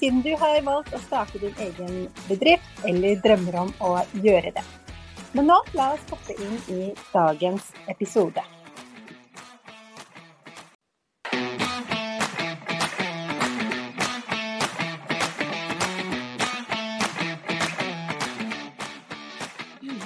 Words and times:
siden 0.00 0.22
du 0.24 0.30
har 0.40 0.62
valgt 0.64 0.94
å 0.96 1.00
starte 1.04 1.40
din 1.42 1.56
egen 1.60 2.06
bedrift 2.24 2.86
eller 2.88 3.20
drømmer 3.20 3.58
om 3.66 3.74
å 3.84 3.90
gjøre 4.24 4.54
det. 4.56 4.64
Men 5.36 5.50
nå 5.50 5.58
la 5.76 5.92
oss 5.94 6.06
hoppe 6.10 6.34
inn 6.40 6.56
i 6.72 6.80
dagens 7.12 7.68
episode. 7.92 8.42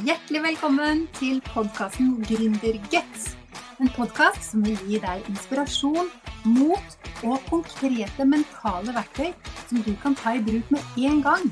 Hjertelig 0.05 0.43
velkommen 0.51 1.07
til 1.17 1.39
podkasten 1.55 2.19
Gründerguts. 2.27 3.31
En 3.81 3.89
podkast 3.95 4.51
som 4.51 4.67
vil 4.67 4.77
gi 4.91 4.99
deg 5.01 5.23
inspirasjon, 5.31 6.11
mot 6.45 6.99
og 7.25 7.41
konkrete 7.49 8.27
mentale 8.29 8.93
verktøy 8.93 9.31
som 9.75 9.83
du 9.83 9.97
kan 10.03 10.15
ta 10.15 10.35
i 10.35 10.43
bruk 10.43 10.71
med 10.71 10.81
en 10.97 11.23
gang, 11.23 11.45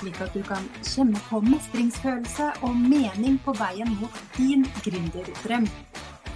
slik 0.00 0.20
at 0.20 0.34
du 0.34 0.42
kan 0.44 0.64
kjenne 0.84 1.20
på 1.28 1.40
mestringsfølelse 1.40 2.50
og 2.66 2.76
mening 2.76 3.38
på 3.44 3.54
veien 3.56 3.88
mot 4.00 4.18
din 4.36 4.66
gründerdrøm. 4.84 5.68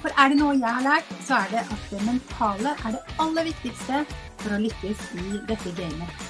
For 0.00 0.12
er 0.16 0.32
det 0.32 0.38
noe 0.38 0.54
jeg 0.56 0.72
har 0.78 0.84
lært, 0.86 1.10
så 1.26 1.42
er 1.42 1.52
det 1.52 1.62
at 1.74 1.82
det 1.90 2.00
mentale 2.06 2.72
er 2.72 2.96
det 2.96 3.02
aller 3.20 3.48
viktigste 3.50 4.00
for 4.40 4.56
å 4.56 4.62
lykkes 4.64 5.02
i 5.20 5.40
dette 5.50 5.72
gamet. 5.76 6.24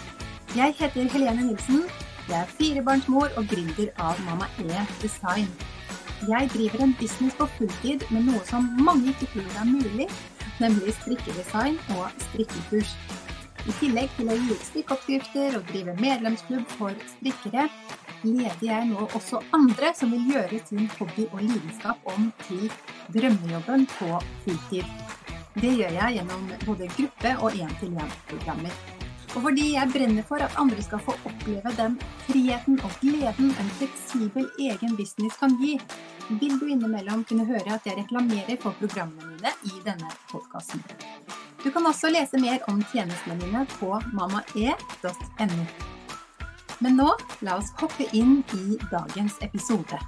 Jeg 0.56 0.74
heter 0.80 1.10
Helene 1.12 1.50
Nilsen. 1.50 1.84
Jeg 2.26 2.40
er 2.40 2.54
firebarnsmor 2.58 3.30
og 3.38 3.46
gründer 3.46 3.92
av 4.02 4.18
Mamma 4.26 4.48
E 4.58 4.86
Design. 5.02 5.46
Jeg 6.26 6.50
driver 6.54 6.82
en 6.82 6.96
business 6.98 7.36
på 7.38 7.46
fulltid 7.58 8.02
med 8.10 8.26
noe 8.26 8.42
som 8.48 8.66
mange 8.80 9.12
ikke 9.12 9.28
tror 9.36 9.60
er 9.60 9.70
mulig, 9.70 10.08
nemlig 10.58 10.96
strikkedesign 10.98 11.78
og 11.94 12.08
strikkekurs. 12.30 12.96
I 13.66 13.72
tillegg 13.80 14.12
til 14.14 14.28
å 14.30 14.34
gi 14.38 14.56
strikkeoppskrifter 14.68 15.56
og 15.58 15.70
drive 15.72 15.96
medlemsklubb 15.98 16.66
for 16.76 16.94
strikkere, 17.16 17.64
leder 18.22 18.62
jeg 18.62 18.90
nå 18.92 19.08
også 19.18 19.40
andre 19.56 19.90
som 19.98 20.12
vil 20.14 20.28
gjøre 20.30 20.60
sin 20.68 20.86
hobby 20.98 21.26
og 21.32 21.42
lidenskap 21.42 22.06
om 22.12 22.28
til 22.46 22.68
drømmejobben 23.16 23.88
på 23.96 24.20
fulltid. 24.44 24.92
Det 25.56 25.72
gjør 25.80 25.98
jeg 25.98 26.18
gjennom 26.18 26.46
både 26.62 26.88
gruppe- 26.94 27.34
og 27.42 27.58
én-til-én-programmer. 27.58 28.78
Og 29.34 29.42
fordi 29.48 29.66
jeg 29.74 29.90
brenner 29.92 30.24
for 30.28 30.40
at 30.46 30.54
andre 30.60 30.82
skal 30.84 31.02
få 31.02 31.16
oppleve 31.28 31.72
den 31.76 31.98
friheten 32.28 32.78
og 32.86 32.94
gleden 33.02 33.50
en 33.50 33.72
fleksibel 33.80 34.46
egen 34.68 34.94
business 34.96 35.36
kan 35.42 35.58
gi, 35.60 35.74
vil 36.40 36.54
du 36.60 36.70
innimellom 36.70 37.26
kunne 37.26 37.44
høre 37.50 37.76
at 37.76 37.86
jeg 37.88 37.98
reklamerer 37.98 38.62
for 38.62 38.78
programmene 38.78 39.36
mine 39.36 39.52
i 39.64 39.82
denne 39.84 40.10
podkasten. 40.30 40.82
Du 41.66 41.72
kan 41.74 41.86
også 41.90 42.12
lese 42.14 42.38
mer 42.38 42.62
om 42.70 42.78
tjenestene 42.92 43.34
mine 43.40 43.64
på 43.72 43.88
mammae.no. 44.14 45.64
Men 46.78 46.94
nå, 46.94 47.06
la 47.42 47.56
oss 47.58 47.72
hoppe 47.80 48.06
inn 48.14 48.36
i 48.54 48.76
dagens 48.92 49.40
episode. 49.42 49.98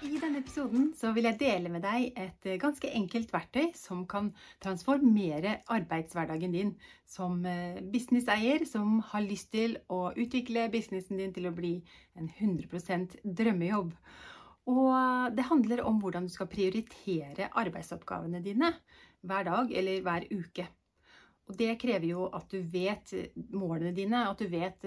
I 0.00 0.14
denne 0.16 0.40
episoden 0.40 0.88
vil 1.12 1.28
jeg 1.28 1.40
dele 1.44 1.74
med 1.74 1.84
deg 1.84 2.16
et 2.24 2.50
ganske 2.64 2.88
enkelt 2.88 3.36
verktøy 3.36 3.68
som 3.76 4.06
kan 4.08 4.32
transformere 4.64 5.58
arbeidshverdagen 5.68 6.56
din 6.56 6.72
som 7.04 7.44
businesseier 7.92 8.64
som 8.64 9.02
har 9.12 9.28
lyst 9.28 9.52
til 9.52 9.76
å 9.92 10.06
utvikle 10.16 10.70
businessen 10.72 11.20
din 11.20 11.36
til 11.36 11.52
å 11.52 11.56
bli 11.60 11.82
en 12.16 12.32
100% 12.32 13.20
drømmejobb. 13.28 13.92
Og 14.70 15.34
det 15.34 15.48
handler 15.48 15.82
om 15.88 15.98
hvordan 16.02 16.28
du 16.28 16.32
skal 16.32 16.50
prioritere 16.50 17.50
arbeidsoppgavene 17.58 18.42
dine 18.44 18.70
hver 19.26 19.48
dag 19.48 19.74
eller 19.78 20.04
hver 20.06 20.28
uke. 20.30 20.68
Og 21.50 21.58
det 21.58 21.74
krever 21.82 22.06
jo 22.12 22.28
at 22.30 22.46
du 22.52 22.60
vet 22.70 23.12
målene 23.50 23.90
dine, 23.96 24.22
at 24.30 24.38
du 24.38 24.46
vet 24.50 24.84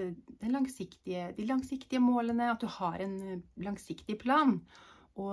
langsiktige, 0.48 1.28
de 1.36 1.48
langsiktige 1.48 2.00
målene, 2.00 2.50
at 2.54 2.64
du 2.64 2.68
har 2.78 2.96
en 3.04 3.42
langsiktig 3.60 4.16
plan. 4.22 4.56
Og, 5.16 5.32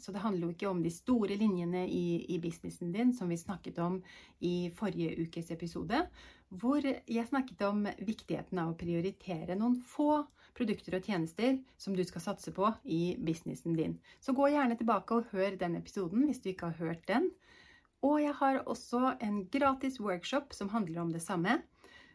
så 0.00 0.12
det 0.12 0.20
handler 0.20 0.46
jo 0.46 0.54
ikke 0.54 0.68
om 0.68 0.82
de 0.84 0.92
store 0.92 1.38
linjene 1.40 1.86
i, 1.88 2.24
i, 2.28 2.40
businessen 2.40 2.90
din, 2.92 3.14
som 3.16 3.30
vi 3.32 3.38
snakket 3.40 3.78
om 3.80 4.00
i 4.44 4.68
forrige 4.76 5.14
ukes 5.24 5.52
episode, 5.54 6.02
hvor 6.48 6.84
jeg 6.84 7.28
snakket 7.30 7.64
om 7.68 7.86
viktigheten 8.04 8.60
av 8.60 8.74
å 8.74 8.78
prioritere 8.80 9.56
noen 9.56 9.78
få 9.80 10.20
produkter 10.56 10.96
og 10.96 11.06
tjenester 11.06 11.58
som 11.80 11.96
du 11.96 12.02
skal 12.06 12.24
satse 12.24 12.52
på 12.56 12.70
i 12.84 13.16
businessen 13.20 13.76
din. 13.76 13.98
Så 14.20 14.34
gå 14.36 14.48
gjerne 14.52 14.78
tilbake 14.78 15.18
og 15.18 15.30
hør 15.32 15.58
den 15.60 15.76
episoden 15.78 16.26
hvis 16.26 16.40
du 16.42 16.50
ikke 16.52 16.72
har 16.72 16.80
hørt 16.80 17.06
den. 17.08 17.30
Og 18.04 18.20
jeg 18.22 18.34
har 18.38 18.62
også 18.66 19.16
en 19.24 19.44
gratis 19.52 20.00
workshop 20.00 20.52
som 20.56 20.70
handler 20.72 21.00
om 21.02 21.12
det 21.12 21.22
samme, 21.24 21.60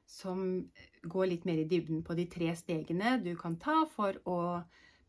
som 0.07 0.67
går 1.07 1.29
litt 1.31 1.47
mer 1.47 1.61
i 1.61 1.67
dybden 1.67 2.03
på 2.03 2.15
de 2.17 2.27
tre 2.29 2.51
stegene 2.57 3.17
du 3.23 3.33
kan 3.39 3.55
ta 3.61 3.83
for 3.95 4.17
å 4.27 4.39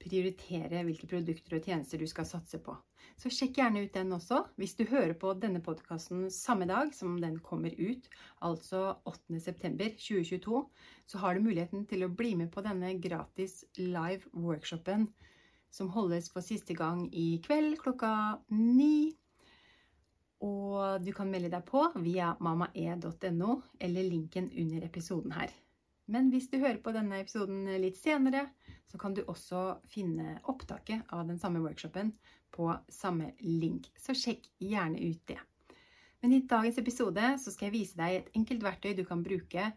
prioritere 0.03 0.83
hvilke 0.87 1.09
produkter 1.11 1.57
og 1.57 1.69
tjenester 1.69 2.01
du 2.03 2.09
skal 2.11 2.27
satse 2.29 2.59
på. 2.63 2.75
Så 3.21 3.31
sjekk 3.33 3.59
gjerne 3.61 3.85
ut 3.85 3.95
den 3.95 4.15
også. 4.17 4.41
Hvis 4.59 4.75
du 4.79 4.85
hører 4.91 5.15
på 5.19 5.33
denne 5.39 5.63
podkasten 5.65 6.27
samme 6.33 6.67
dag 6.71 6.93
som 6.97 7.19
den 7.23 7.39
kommer 7.45 7.75
ut, 7.79 8.09
altså 8.43 8.97
8.9.2022, 9.09 10.63
så 11.07 11.23
har 11.23 11.35
du 11.35 11.47
muligheten 11.47 11.87
til 11.91 12.07
å 12.07 12.13
bli 12.13 12.35
med 12.41 12.51
på 12.55 12.65
denne 12.67 12.95
gratis 13.03 13.63
live 13.79 14.27
workshopen 14.33 15.09
som 15.73 15.91
holdes 15.95 16.29
for 16.33 16.45
siste 16.45 16.77
gang 16.77 17.07
i 17.17 17.39
kveld 17.45 17.79
klokka 17.81 18.13
ni. 18.53 19.15
Og 20.43 21.05
du 21.05 21.13
kan 21.15 21.31
melde 21.31 21.53
deg 21.53 21.65
på 21.69 21.87
via 22.03 22.35
mamae.no 22.43 23.61
eller 23.79 24.09
linken 24.11 24.51
under 24.51 24.89
episoden 24.89 25.37
her. 25.39 25.53
Men 26.11 26.31
hvis 26.33 26.49
du 26.51 26.59
hører 26.59 26.81
på 26.83 26.93
denne 26.95 27.21
episoden 27.23 27.65
litt 27.81 27.99
senere, 28.01 28.49
så 28.91 28.99
kan 28.99 29.15
du 29.15 29.23
også 29.23 29.79
finne 29.89 30.39
opptaket 30.51 31.07
av 31.15 31.29
den 31.29 31.39
samme 31.41 31.63
workshopen 31.63 32.13
på 32.53 32.69
samme 32.93 33.33
link. 33.41 33.89
Så 33.97 34.17
sjekk 34.19 34.49
gjerne 34.61 35.01
ut 35.01 35.23
det. 35.31 35.39
Men 36.23 36.37
i 36.37 36.45
dagens 36.47 36.79
episode 36.79 37.33
så 37.43 37.51
skal 37.51 37.69
jeg 37.69 37.77
vise 37.79 37.99
deg 37.99 38.19
et 38.19 38.37
enkelt 38.39 38.63
verktøy 38.63 38.93
du 38.99 39.05
kan 39.09 39.25
bruke 39.27 39.73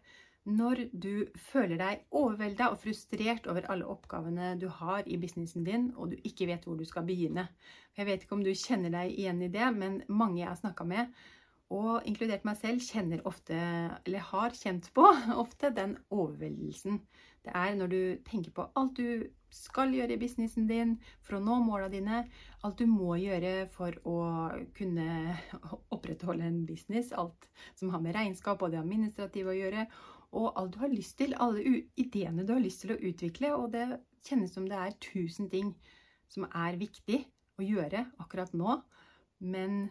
når 0.46 0.84
du 0.94 1.26
føler 1.48 1.74
deg 1.80 2.04
overvelda 2.14 2.68
og 2.70 2.78
frustrert 2.78 3.48
over 3.50 3.66
alle 3.72 3.86
oppgavene 3.90 4.52
du 4.60 4.68
har 4.70 5.08
i 5.10 5.18
businessen 5.18 5.64
din, 5.66 5.88
og 5.98 6.12
du 6.12 6.20
ikke 6.22 6.46
vet 6.46 6.62
hvor 6.66 6.78
du 6.78 6.84
skal 6.86 7.06
begynne. 7.08 7.48
Jeg 7.98 8.06
vet 8.06 8.22
ikke 8.22 8.36
om 8.36 8.44
du 8.46 8.52
kjenner 8.54 8.94
deg 8.94 9.10
igjen 9.10 9.42
i 9.42 9.50
det, 9.50 9.66
men 9.74 9.98
mange 10.06 10.44
jeg 10.44 10.52
har 10.52 10.60
snakka 10.60 10.86
med, 10.86 11.10
og 11.74 12.06
inkludert 12.06 12.44
meg 12.46 12.58
selv, 12.60 12.82
kjenner 12.84 13.22
ofte, 13.26 13.56
eller 14.06 14.26
har 14.30 14.54
kjent 14.54 14.90
på 14.94 15.06
ofte, 15.42 15.72
den 15.74 15.96
overveldelsen. 16.14 17.00
Det 17.46 17.54
er 17.54 17.74
når 17.78 17.90
du 17.90 18.00
tenker 18.26 18.54
på 18.54 18.68
alt 18.78 18.98
du 18.98 19.26
skal 19.54 19.92
gjøre 19.94 20.14
i 20.14 20.20
businessen 20.20 20.66
din 20.66 20.96
for 21.24 21.38
å 21.38 21.42
nå 21.42 21.58
måla 21.64 21.88
dine, 21.90 22.24
alt 22.66 22.78
du 22.78 22.86
må 22.90 23.16
gjøre 23.22 23.68
for 23.74 23.94
å 24.06 24.16
kunne 24.78 25.36
opprettholde 25.94 26.46
en 26.46 26.64
business, 26.68 27.12
alt 27.14 27.48
som 27.78 27.90
har 27.94 28.02
med 28.02 28.18
regnskap 28.18 28.62
og 28.62 28.74
det 28.74 28.82
administrative 28.82 29.54
å 29.54 29.58
gjøre, 29.58 29.86
og 30.36 30.50
alt 30.58 30.74
du 30.74 30.80
har 30.82 30.92
lyst 30.92 31.16
til, 31.18 31.36
alle 31.38 31.62
ideene 31.96 32.46
du 32.46 32.52
har 32.54 32.62
lyst 32.62 32.84
til 32.84 32.94
å 32.94 33.00
utvikle, 33.10 33.54
og 33.56 33.70
det 33.74 33.86
kjennes 34.26 34.54
som 34.54 34.66
det 34.68 34.78
er 34.78 34.98
tusen 35.02 35.50
ting 35.50 35.72
som 36.30 36.48
er 36.50 36.78
viktig 36.78 37.22
å 37.56 37.64
gjøre 37.64 38.02
akkurat 38.22 38.52
nå, 38.58 38.80
men 39.46 39.86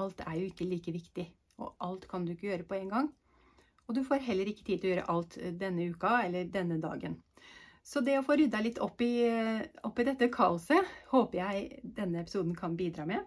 alt 0.00 0.22
er 0.26 0.36
jo 0.40 0.50
ikke 0.50 0.68
like 0.68 0.94
viktig, 0.94 1.26
og 1.60 1.74
alt 1.86 2.06
kan 2.10 2.26
du 2.26 2.34
ikke 2.34 2.50
gjøre 2.50 2.68
på 2.68 2.78
en 2.80 2.92
gang. 2.94 3.10
Og 3.88 3.96
du 3.96 4.04
får 4.06 4.22
heller 4.22 4.48
ikke 4.48 4.66
tid 4.66 4.80
til 4.80 4.90
å 4.90 4.94
gjøre 4.94 5.08
alt 5.14 5.36
eh, 5.40 5.56
denne 5.60 5.90
uka 5.90 6.20
eller 6.26 6.50
denne 6.52 6.78
dagen. 6.82 7.18
Så 7.82 8.02
det 8.04 8.18
å 8.18 8.24
få 8.24 8.36
rydda 8.36 8.60
litt 8.62 8.78
opp 8.84 9.00
i, 9.02 9.24
opp 9.88 9.98
i, 9.98 10.04
dette 10.06 10.28
kaoset 10.32 10.88
håper 11.10 11.38
jeg 11.40 11.92
denne 11.96 12.20
episoden 12.20 12.52
kan 12.54 12.76
bidra 12.78 13.06
med. 13.08 13.24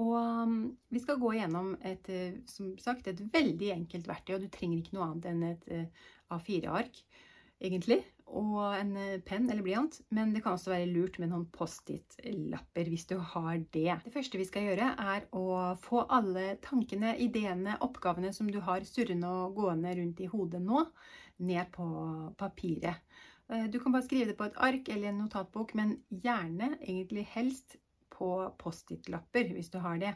Og 0.00 0.14
um, 0.16 0.54
vi 0.88 1.02
skal 1.02 1.18
gå 1.20 1.34
gjennom 1.36 1.74
et, 1.84 2.08
eh, 2.08 2.38
som 2.48 2.72
sagt, 2.80 3.08
et 3.10 3.20
veldig 3.34 3.72
enkelt 3.74 4.08
verktøy, 4.08 4.36
og 4.36 4.46
du 4.46 4.48
trenger 4.52 4.80
ikke 4.80 4.96
noe 4.96 5.10
annet 5.10 5.28
enn 5.28 5.42
et 5.50 5.68
eh, 5.68 6.08
A4-ark. 6.32 7.02
Egentlig, 7.62 8.02
og 8.32 8.60
en 8.74 8.94
eh, 8.96 9.18
penn 9.24 9.48
eller 9.50 9.64
blyant, 9.64 9.98
men 10.14 10.32
det 10.32 10.42
kan 10.44 10.56
også 10.56 10.72
være 10.72 10.88
lurt 10.90 11.18
med 11.20 11.32
noen 11.32 11.44
Post-It-lapper 11.52 12.88
hvis 12.88 13.06
du 13.10 13.16
har 13.18 13.58
det. 13.74 13.98
Det 14.04 14.14
første 14.14 14.40
vi 14.40 14.46
skal 14.48 14.70
gjøre 14.70 14.92
er 15.04 15.26
å 15.36 15.44
få 15.82 16.06
alle 16.12 16.56
tankene, 16.64 17.14
ideene, 17.22 17.76
oppgavene 17.84 18.32
som 18.34 18.48
du 18.50 18.60
har 18.64 18.86
surrende 18.88 19.28
og 19.28 19.58
gående 19.60 19.92
rundt 19.98 20.24
i 20.24 20.30
hodet 20.32 20.62
nå, 20.64 20.86
ned 21.44 21.70
på 21.76 21.86
papiret. 22.40 23.04
Eh, 23.52 23.68
du 23.68 23.78
kan 23.82 23.94
bare 23.94 24.08
skrive 24.08 24.32
det 24.32 24.38
på 24.40 24.48
et 24.48 24.60
ark 24.70 24.88
eller 24.92 25.12
en 25.12 25.22
notatbok, 25.26 25.76
men 25.78 25.98
gjerne, 26.08 26.76
egentlig 26.80 27.28
helst, 27.36 27.78
på 28.12 28.28
Post-It-lapper, 28.60 29.48
hvis 29.56 29.70
du 29.72 29.78
har 29.82 29.96
det. 29.98 30.12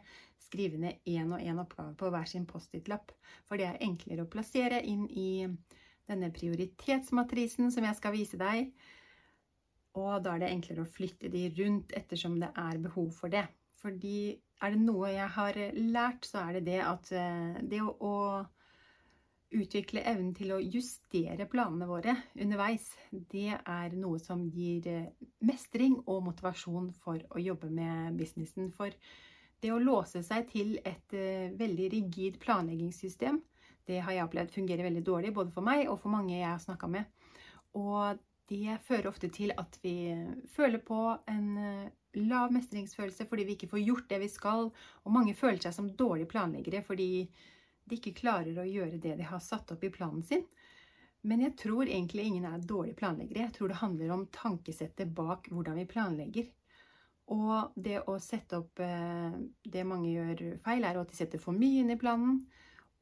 Skrive 0.47 0.79
ned 0.79 1.01
én 1.09 1.33
og 1.33 1.41
én 1.41 1.59
oppgave 1.59 1.95
på 1.99 2.11
hver 2.13 2.29
sin 2.29 2.45
Post-It-lapp, 2.47 3.11
for 3.49 3.59
det 3.59 3.67
er 3.71 3.83
enklere 3.83 4.27
å 4.27 4.31
plassere 4.31 4.83
inn 4.85 5.09
i 5.11 5.31
denne 6.11 6.31
prioritetsmatrisen 6.35 7.73
som 7.75 7.87
jeg 7.87 7.99
skal 7.99 8.15
vise 8.15 8.41
deg. 8.41 8.73
Og 9.97 10.19
da 10.25 10.35
er 10.35 10.45
det 10.45 10.51
enklere 10.53 10.85
å 10.85 10.91
flytte 10.91 11.31
de 11.33 11.47
rundt 11.57 11.95
ettersom 11.97 12.37
det 12.43 12.51
er 12.61 12.83
behov 12.85 13.13
for 13.17 13.33
det. 13.33 13.47
Fordi 13.81 14.37
er 14.65 14.73
det 14.73 14.83
noe 14.83 15.13
jeg 15.13 15.31
har 15.37 15.59
lært, 15.77 16.29
så 16.29 16.47
er 16.47 16.59
det 16.59 16.67
det 16.69 16.83
at 16.85 17.13
eh, 17.17 17.59
det 17.69 17.81
å, 17.85 17.93
å 18.01 18.17
utvikle 19.57 20.03
evnen 20.09 20.33
til 20.37 20.53
å 20.57 20.61
justere 20.61 21.47
planene 21.51 21.89
våre 21.89 22.17
underveis, 22.35 22.89
det 23.13 23.55
er 23.57 23.97
noe 23.97 24.19
som 24.23 24.47
gir 24.53 24.89
eh, 24.91 25.11
mestring 25.47 25.99
og 26.05 26.25
motivasjon 26.31 26.91
for 27.05 27.23
å 27.31 27.43
jobbe 27.43 27.71
med 27.73 28.17
businessen. 28.19 28.73
For 28.75 28.95
det 29.63 29.73
å 29.73 29.83
låse 29.83 30.23
seg 30.27 30.49
til 30.53 30.77
et 30.85 31.17
eh, 31.17 31.53
veldig 31.57 31.91
rigid 31.95 32.41
planleggingssystem, 32.43 33.41
det 33.87 34.01
har 34.03 34.17
jeg 34.17 34.27
opplevd 34.27 34.55
fungerer 34.55 34.89
veldig 34.89 35.05
dårlig, 35.07 35.35
både 35.35 35.55
for 35.55 35.67
meg 35.67 35.87
og 35.91 36.01
for 36.03 36.13
mange 36.13 36.35
jeg 36.35 36.49
har 36.49 36.63
snakka 36.63 36.91
med. 36.91 37.07
Og 37.79 38.19
det 38.51 38.79
fører 38.87 39.11
ofte 39.11 39.31
til 39.35 39.53
at 39.59 39.79
vi 39.83 40.15
føler 40.55 40.83
på 40.87 41.01
en 41.31 41.49
eh, 41.59 41.89
lav 42.17 42.53
mestringsfølelse 42.55 43.27
fordi 43.29 43.45
vi 43.45 43.57
ikke 43.57 43.71
får 43.73 43.83
gjort 43.83 44.09
det 44.13 44.21
vi 44.23 44.31
skal, 44.31 44.71
og 44.71 45.15
mange 45.15 45.35
føler 45.37 45.61
seg 45.63 45.75
som 45.77 45.91
dårlige 45.99 46.31
planleggere 46.31 46.83
fordi 46.87 47.27
de 47.87 47.99
ikke 47.99 48.17
klarer 48.19 48.57
å 48.59 48.67
gjøre 48.67 49.01
det 49.03 49.17
de 49.19 49.27
har 49.27 49.43
satt 49.43 49.71
opp 49.75 49.85
i 49.87 49.93
planen 49.95 50.23
sin. 50.27 50.45
Men 51.27 51.43
jeg 51.43 51.57
tror 51.59 51.87
egentlig 51.87 52.27
ingen 52.27 52.47
er 52.47 52.63
dårlige 52.63 52.99
planleggere. 52.99 53.49
Jeg 53.49 53.55
tror 53.57 53.71
det 53.71 53.81
handler 53.81 54.13
om 54.15 54.29
tankesettet 54.35 55.11
bak 55.15 55.49
hvordan 55.51 55.79
vi 55.81 55.89
planlegger. 55.91 56.51
Og 57.35 57.75
det 57.75 58.05
å 58.07 58.15
sette 58.23 58.61
opp 58.61 58.79
eh, 58.79 59.35
Det 59.67 59.83
mange 59.83 60.13
gjør 60.13 60.61
feil, 60.63 60.87
er 60.87 61.01
at 61.01 61.11
de 61.11 61.19
setter 61.19 61.43
for 61.43 61.57
mye 61.57 61.83
inn 61.83 61.91
i 61.91 61.99
planen 61.99 62.45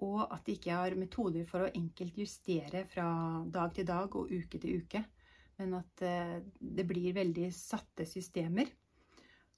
og 0.05 0.23
at 0.29 0.45
de 0.47 0.57
ikke 0.59 0.77
har 0.77 0.97
metoder 1.01 1.47
for 1.49 1.65
å 1.65 1.73
enkelt 1.73 2.19
justere 2.21 2.85
fra 2.91 3.09
dag 3.53 3.75
til 3.77 3.89
dag 3.89 4.17
og 4.19 4.31
uke 4.31 4.61
til 4.61 4.83
uke, 4.85 5.05
men 5.59 5.77
at 5.79 6.05
eh, 6.05 6.39
det 6.59 6.87
blir 6.89 7.17
veldig 7.17 7.51
satte 7.55 8.07
systemer. 8.09 8.71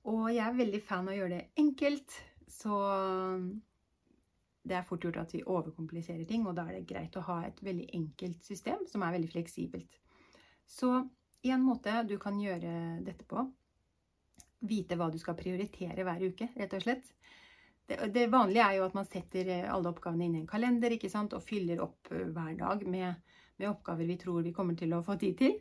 Og 0.06 0.28
jeg 0.30 0.44
er 0.44 0.58
veldig 0.58 0.82
fan 0.86 1.08
av 1.08 1.14
å 1.14 1.18
gjøre 1.18 1.34
det 1.34 1.62
enkelt, 1.62 2.18
så 2.46 2.76
det 4.66 4.76
er 4.78 4.86
fort 4.86 5.02
gjort 5.02 5.20
at 5.22 5.34
vi 5.34 5.42
overkompliserer 5.42 6.26
ting, 6.28 6.46
og 6.46 6.54
da 6.58 6.66
er 6.66 6.78
det 6.78 6.88
greit 6.90 7.16
å 7.18 7.24
ha 7.26 7.40
et 7.46 7.58
veldig 7.62 7.88
enkelt 7.98 8.46
system 8.46 8.86
som 8.90 9.02
er 9.02 9.16
veldig 9.16 9.30
fleksibelt. 9.34 9.98
Så 10.66 10.90
en 11.46 11.62
måte 11.62 12.02
du 12.08 12.16
kan 12.22 12.38
gjøre 12.40 13.00
dette 13.06 13.26
på, 13.28 13.44
vite 14.66 14.96
hva 14.98 15.10
du 15.12 15.18
skal 15.22 15.36
prioritere 15.38 16.06
hver 16.06 16.24
uke, 16.26 16.48
rett 16.56 16.74
og 16.74 16.82
slett, 16.86 17.10
det, 17.86 17.98
det, 18.14 18.26
vanlige 18.32 18.66
er 18.66 18.78
jo 18.78 18.86
at 18.88 18.96
man 18.98 19.08
setter 19.08 19.50
eh, 19.52 19.68
alle 19.70 19.92
oppgavene 19.92 20.26
inn 20.26 20.36
i 20.38 20.42
en 20.42 20.50
kalender 20.50 20.94
ikke 20.96 21.10
sant? 21.12 21.36
og 21.36 21.44
fyller 21.46 21.82
opp 21.84 22.10
eh, 22.10 22.26
hver 22.34 22.56
dag 22.58 22.82
med, 22.86 23.36
med, 23.56 23.68
oppgaver 23.70 24.08
vi 24.08 24.18
tror 24.20 24.42
vi 24.46 24.54
kommer 24.56 24.78
til 24.78 24.94
å 24.96 25.04
få 25.06 25.18
tid 25.20 25.38
til. 25.40 25.56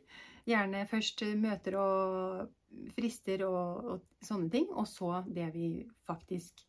Gjerne 0.49 0.85
først 0.89 1.25
eh, 1.25 1.37
møter 1.37 1.77
og 1.81 2.89
frister 2.97 3.45
og, 3.47 3.91
og 3.93 4.25
sånne 4.25 4.51
ting, 4.51 4.67
og 4.73 4.89
så 4.89 5.21
det 5.27 5.51
vi 5.53 5.69
faktisk 6.07 6.65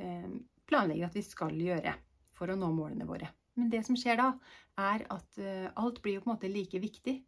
eh, 0.00 0.32
planlegger 0.66 1.10
at 1.10 1.16
vi 1.16 1.24
skal 1.26 1.54
gjøre 1.60 1.94
for 2.34 2.50
å 2.50 2.58
nå 2.58 2.72
målene 2.74 3.06
våre. 3.08 3.28
Men 3.54 3.70
det 3.70 3.84
som 3.86 3.96
skjer 3.98 4.18
da, 4.18 4.32
er 4.80 5.06
at 5.14 5.38
eh, 5.38 5.70
alt 5.78 6.00
blir 6.02 6.18
jo 6.18 6.24
på 6.24 6.30
en 6.30 6.34
måte 6.34 6.50
like 6.50 6.80
viktig. 6.82 7.20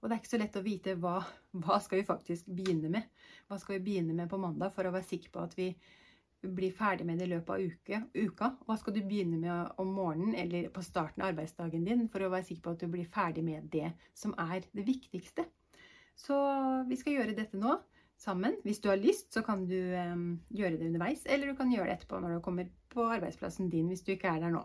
Og 0.00 0.08
det 0.08 0.16
er 0.16 0.22
ikke 0.22 0.32
så 0.32 0.40
lett 0.40 0.56
å 0.56 0.64
vite 0.64 0.96
hva, 0.98 1.18
hva 1.62 1.78
skal 1.84 2.00
vi 2.00 2.08
faktisk 2.08 2.48
begynne 2.48 2.90
med. 2.92 3.10
Hva 3.48 3.60
skal 3.60 3.76
vi 3.76 3.84
begynne 3.90 4.16
med 4.16 4.30
på 4.32 4.40
mandag 4.40 4.72
for 4.74 4.88
å 4.88 4.94
være 4.94 5.06
sikker 5.06 5.34
på 5.34 5.44
at 5.44 5.56
vi 5.58 5.70
bli 6.40 6.70
ferdig 6.72 7.04
med 7.06 7.20
det 7.20 7.26
i 7.28 7.32
løpet 7.34 7.52
av 7.54 7.60
uke, 7.60 8.00
uka? 8.16 8.50
Hva 8.66 8.76
skal 8.80 8.96
du 8.96 9.00
begynne 9.04 9.38
med 9.40 9.80
om 9.80 9.92
morgenen 9.92 10.34
eller 10.38 10.70
på 10.72 10.82
starten 10.84 11.22
av 11.22 11.32
arbeidsdagen 11.32 11.84
din 11.84 12.06
for 12.12 12.24
å 12.24 12.30
være 12.32 12.48
sikker 12.48 12.64
på 12.64 12.74
at 12.74 12.84
du 12.84 12.92
blir 12.92 13.08
ferdig 13.12 13.44
med 13.44 13.68
det 13.72 13.92
som 14.16 14.32
er 14.40 14.64
det 14.72 14.86
viktigste? 14.88 15.44
Så 16.16 16.36
vi 16.88 16.98
skal 17.00 17.18
gjøre 17.18 17.36
dette 17.36 17.60
nå 17.60 17.78
sammen. 18.20 18.56
Hvis 18.64 18.80
du 18.84 18.90
har 18.90 19.00
lyst, 19.00 19.30
så 19.32 19.42
kan 19.44 19.64
du 19.68 19.76
um, 19.76 20.40
gjøre 20.52 20.76
det 20.76 20.90
underveis, 20.90 21.24
eller 21.24 21.50
du 21.50 21.56
kan 21.58 21.72
gjøre 21.72 21.88
det 21.88 22.00
etterpå 22.00 22.20
når 22.20 22.36
du 22.36 22.44
kommer 22.44 22.68
på 22.92 23.06
arbeidsplassen 23.06 23.70
din 23.72 23.88
hvis 23.88 24.04
du 24.04 24.12
ikke 24.14 24.32
er 24.34 24.44
der 24.44 24.52
nå. 24.52 24.64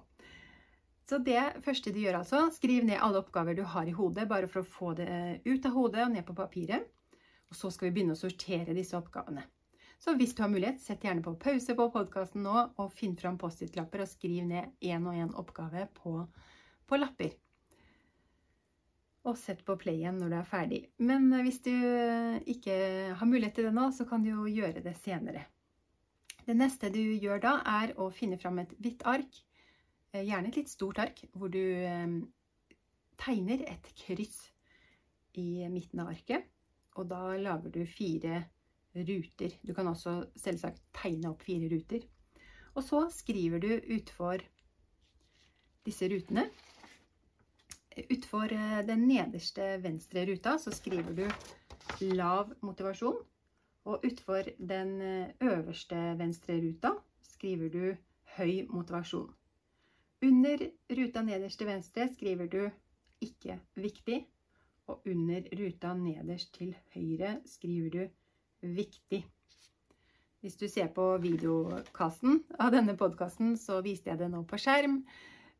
Så 1.06 1.20
det 1.22 1.42
første 1.62 1.94
du 1.94 2.00
gjør 2.02 2.20
altså, 2.24 2.48
skriv 2.56 2.86
ned 2.88 2.98
alle 2.98 3.22
oppgaver 3.22 3.56
du 3.56 3.62
har 3.76 3.88
i 3.88 3.94
hodet, 3.94 4.26
bare 4.28 4.50
for 4.50 4.64
å 4.64 4.70
få 4.78 4.94
det 4.98 5.44
ut 5.46 5.68
av 5.68 5.76
hodet 5.76 6.08
og 6.08 6.16
ned 6.16 6.26
på 6.26 6.38
papiret. 6.38 6.88
Og 7.52 7.58
så 7.60 7.70
skal 7.70 7.90
vi 7.92 8.00
begynne 8.00 8.16
å 8.18 8.20
sortere 8.20 8.74
disse 8.74 8.98
oppgavene. 8.98 9.46
Så 9.98 10.14
hvis 10.20 10.36
du 10.36 10.44
har 10.44 10.52
mulighet, 10.52 10.82
sett 10.82 11.06
gjerne 11.06 11.24
på 11.24 11.36
pause 11.40 11.76
på 11.78 11.88
podkasten 11.94 12.44
nå, 12.46 12.54
og 12.82 12.94
finn 12.94 13.16
fram 13.20 13.40
Post-It-lapper 13.42 14.04
og 14.04 14.12
skriv 14.12 14.46
ned 14.50 14.76
én 14.84 15.08
og 15.08 15.18
én 15.18 15.34
oppgave 15.40 15.88
på, 15.98 16.18
på, 16.86 17.00
lapper. 17.00 17.34
Og 19.26 19.38
sett 19.40 19.64
på 19.66 19.78
play 19.82 20.04
igjen 20.04 20.20
når 20.22 20.32
du 20.32 20.38
er 20.38 20.50
ferdig. 20.50 20.82
Men 21.02 21.32
eh, 21.34 21.44
hvis 21.48 21.62
du 21.66 21.74
eh, 21.74 22.38
ikke 22.54 22.78
har 23.18 23.30
mulighet 23.30 23.58
til 23.58 23.70
det 23.70 23.76
nå, 23.78 23.90
så 23.96 24.06
kan 24.10 24.22
du 24.22 24.34
jo 24.34 24.46
gjøre 24.52 24.84
det 24.86 24.94
senere. 25.00 25.48
Det 26.46 26.54
neste 26.54 26.92
du 26.94 27.02
gjør 27.02 27.42
da, 27.42 27.56
er 27.82 27.96
å 27.98 28.12
finne 28.14 28.38
fram 28.38 28.60
et 28.62 28.76
hvitt 28.78 29.02
ark, 29.10 29.40
eh, 30.14 30.22
gjerne 30.22 30.52
et 30.52 30.60
litt 30.62 30.70
stort 30.70 31.02
ark, 31.02 31.24
hvor 31.34 31.50
du 31.50 31.64
tegner 33.18 33.64
et 33.72 33.90
kryss 33.98 34.44
i 35.40 35.66
midten 35.72 36.04
av 36.04 36.12
arket. 36.14 36.46
Og 37.00 37.10
da 37.10 37.34
lager 37.40 37.74
du 37.74 37.82
fire 37.90 38.44
ruter. 38.96 39.56
Du 39.62 39.74
kan 39.74 39.88
også 39.88 40.24
selvsagt 40.40 40.82
tegne 40.96 41.32
opp 41.32 41.44
fire 41.46 41.70
ruter. 41.72 42.06
Og 42.76 42.84
så 42.84 43.06
skriver 43.12 43.62
du 43.64 43.70
utfor 43.96 44.44
disse 45.86 46.10
rutene. 46.12 46.48
Utfor 48.12 48.52
eh, 48.52 48.82
den 48.88 49.06
nederste 49.08 49.76
venstre 49.84 50.26
ruta 50.28 50.58
så 50.60 50.74
skriver 50.76 51.16
du 51.16 51.26
lav 52.16 52.52
motivasjon. 52.66 53.22
Og 53.86 54.04
utfor 54.08 54.50
den 54.58 55.02
eh, 55.02 55.32
øverste 55.46 56.02
venstre 56.20 56.58
ruta 56.60 56.96
skriver 57.36 57.72
du 57.72 57.86
høy 58.36 58.66
motivasjon. 58.70 59.32
Under 60.26 60.68
ruta 60.98 61.22
nederst 61.22 61.60
til 61.62 61.70
venstre 61.70 62.10
skriver 62.14 62.48
du 62.52 62.62
ikke 63.22 63.60
viktig. 63.76 64.26
Og 64.88 65.08
under 65.10 65.48
ruta 65.58 65.94
nederst 65.98 66.54
til 66.54 66.76
høyre 66.94 67.40
skriver 67.50 67.90
du 67.90 68.04
viktig. 68.76 69.22
Hvis 70.46 70.58
du 70.62 70.68
ser 70.70 70.92
på 70.94 71.04
videokassen 71.24 72.44
av 72.62 72.74
denne 72.76 72.94
podkasten, 73.00 73.56
så 73.58 73.80
viste 73.86 74.12
jeg 74.12 74.20
det 74.20 74.30
nå 74.30 74.44
på 74.46 74.60
skjerm. 74.62 75.00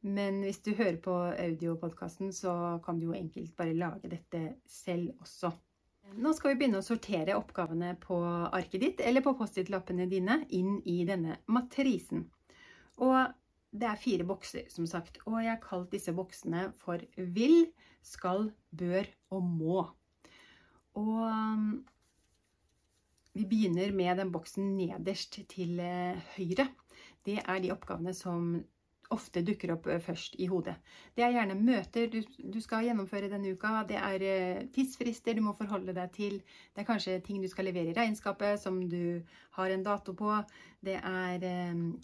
Men 0.06 0.44
hvis 0.46 0.62
du 0.62 0.76
hører 0.78 1.00
på 1.02 1.14
audiopodkasten, 1.34 2.30
så 2.36 2.78
kan 2.86 3.00
du 3.00 3.08
jo 3.08 3.16
enkelt 3.18 3.56
bare 3.58 3.74
lage 3.74 4.12
dette 4.12 4.44
selv 4.70 5.16
også. 5.26 5.50
Nå 6.22 6.36
skal 6.38 6.54
vi 6.54 6.60
begynne 6.60 6.84
å 6.84 6.86
sortere 6.86 7.34
oppgavene 7.40 7.96
på 8.04 8.20
arket 8.54 8.84
ditt 8.84 9.02
eller 9.02 9.26
på 9.26 9.34
Post-It-lappene 9.40 10.06
dine 10.12 10.44
inn 10.54 10.78
i 10.86 11.00
denne 11.08 11.40
matrisen. 11.50 12.28
Og 13.02 13.18
det 13.76 13.90
er 13.90 14.00
fire 14.00 14.28
bokser, 14.28 14.70
som 14.72 14.86
sagt, 14.88 15.18
og 15.26 15.40
jeg 15.42 15.56
har 15.56 15.64
kalt 15.64 15.90
disse 15.92 16.14
boksene 16.16 16.68
for 16.84 17.02
vil, 17.18 17.66
skal, 18.06 18.52
bør 18.70 19.10
og 19.34 19.50
må. 19.50 19.82
Og 21.02 21.82
vi 23.36 23.44
begynner 23.46 23.92
med 23.92 24.16
den 24.18 24.32
boksen 24.32 24.78
nederst 24.78 25.42
til 25.52 25.80
eh, 25.84 26.16
høyre. 26.38 26.70
Det 27.28 27.42
er 27.42 27.60
de 27.60 27.72
oppgavene 27.74 28.14
som 28.16 28.54
ofte 29.12 29.42
dukker 29.46 29.74
opp 29.74 29.90
eh, 29.92 30.00
først 30.00 30.38
i 30.40 30.48
hodet. 30.48 30.78
Det 31.18 31.26
er 31.26 31.34
gjerne 31.36 31.58
møter 31.60 32.08
du, 32.14 32.22
du, 32.24 32.62
skal 32.64 32.86
gjennomføre 32.88 33.28
denne 33.34 33.52
uka. 33.52 33.82
Det 33.90 33.98
er 34.00 34.24
eh, 34.24 34.62
tidsfrister 34.72 35.36
du 35.36 35.44
må 35.44 35.52
forholde 35.58 35.92
deg 35.98 36.14
til. 36.16 36.38
Det 36.72 36.86
er 36.86 36.88
kanskje 36.88 37.18
ting 37.26 37.42
du 37.44 37.50
skal 37.52 37.68
levere 37.68 37.92
i 37.92 37.98
regnskapet 37.98 38.62
som 38.62 38.78
du 38.88 39.20
har 39.58 39.74
en 39.74 39.84
dato 39.84 40.16
på. 40.16 40.38
Det 40.86 40.96
er 40.96 41.44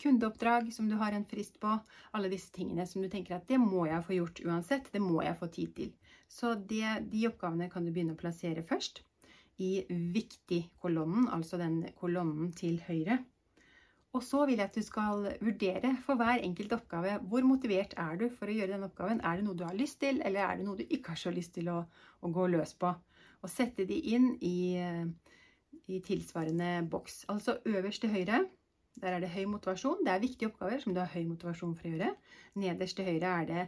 kundeoppdrag 0.02 0.68
som 0.76 0.90
du 0.92 0.98
har 1.00 1.16
en 1.16 1.28
frist 1.32 1.62
på. 1.64 1.78
Alle 2.12 2.34
disse 2.34 2.52
tingene 2.52 2.84
som 2.90 3.06
du 3.06 3.08
tenker 3.08 3.38
at 3.38 3.48
det 3.48 3.62
må 3.62 3.86
jeg 3.88 4.04
få 4.04 4.18
gjort 4.18 4.44
uansett. 4.50 4.92
Det 4.92 5.00
må 5.00 5.24
jeg 5.24 5.40
få 5.40 5.48
tid 5.48 5.72
til. 5.80 5.96
Så 6.28 6.58
det, 6.60 7.06
de 7.14 7.24
oppgavene 7.32 7.72
kan 7.72 7.88
du 7.88 7.94
begynne 7.94 8.18
å 8.18 8.20
plassere 8.20 8.68
først 8.68 9.06
i 9.62 9.72
viktig-kolonnen, 10.16 11.28
altså 11.30 11.60
den 11.62 11.84
kolonnen 12.00 12.52
til 12.58 12.82
høyre. 12.88 13.20
Og 14.12 14.24
så 14.28 14.42
vil 14.48 14.60
jeg 14.60 14.68
at 14.68 14.76
du 14.76 14.84
skal 14.84 15.28
vurdere 15.40 15.94
for 16.06 16.20
hver 16.20 16.42
enkelt 16.44 16.74
oppgave 16.76 17.14
hvor 17.32 17.46
motivert 17.48 17.94
er 18.02 18.18
du 18.20 18.26
for 18.34 18.52
å 18.52 18.56
gjøre 18.56 18.74
den 18.74 18.88
oppgaven. 18.88 19.22
Er 19.24 19.40
det 19.40 19.46
noe 19.46 19.56
du 19.56 19.64
har 19.64 19.78
lyst 19.78 20.02
til, 20.04 20.20
eller 20.26 20.44
er 20.44 20.60
det 20.60 20.66
noe 20.68 20.80
du 20.82 20.84
ikke 20.84 21.14
har 21.14 21.22
så 21.22 21.32
lyst 21.32 21.54
til 21.56 21.70
å, 21.72 21.78
å 22.20 22.32
gå 22.36 22.48
løs 22.52 22.74
på? 22.82 22.92
Og 23.42 23.50
sette 23.50 23.88
de 23.88 24.02
inn 24.12 24.34
i, 24.44 24.74
i 25.88 26.02
tilsvarende 26.04 26.74
boks. 26.92 27.24
Altså 27.32 27.62
øverst 27.72 28.04
til 28.04 28.12
høyre, 28.12 28.44
der 29.00 29.16
er 29.16 29.24
det 29.24 29.32
høy 29.32 29.46
motivasjon. 29.48 30.04
Det 30.04 30.12
er 30.12 30.26
viktige 30.26 30.52
oppgaver 30.52 30.84
som 30.84 30.94
du 30.94 31.00
har 31.00 31.12
høy 31.16 31.24
motivasjon 31.30 31.78
for 31.80 31.88
å 31.88 31.96
gjøre. 31.96 32.12
Nederst 32.60 33.00
til 33.00 33.08
høyre 33.08 33.36
er 33.40 33.50
det 33.54 33.66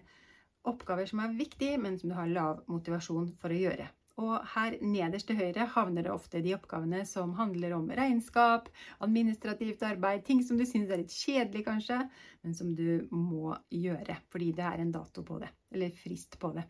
oppgaver 0.68 1.08
som 1.08 1.24
er 1.24 1.40
viktige, 1.40 1.80
men 1.80 1.96
som 2.00 2.12
du 2.12 2.20
har 2.20 2.28
lav 2.32 2.66
motivasjon 2.72 3.32
for 3.40 3.56
å 3.56 3.64
gjøre. 3.64 3.88
Og 4.22 4.36
her 4.54 4.76
nederst 4.86 5.26
til 5.30 5.40
høyre 5.40 5.66
havner 5.74 6.06
det 6.06 6.12
ofte 6.14 6.44
de 6.46 6.54
oppgavene 6.54 7.02
som 7.10 7.32
handler 7.34 7.74
om 7.74 7.88
regnskap, 7.98 8.70
administrativt 9.02 9.82
arbeid, 9.88 10.22
ting 10.28 10.44
som 10.46 10.60
du 10.60 10.68
synes 10.70 10.92
er 10.94 11.02
litt 11.02 11.16
kjedelig 11.16 11.64
kanskje, 11.66 11.98
men 12.46 12.54
som 12.54 12.76
du 12.78 13.08
må 13.10 13.56
gjøre 13.74 14.20
fordi 14.30 14.52
det 14.54 14.68
er 14.70 14.84
en 14.84 14.94
dato 14.94 15.26
på 15.26 15.40
det, 15.42 15.50
eller 15.74 15.96
frist 15.98 16.38
på 16.40 16.54
det. 16.54 16.68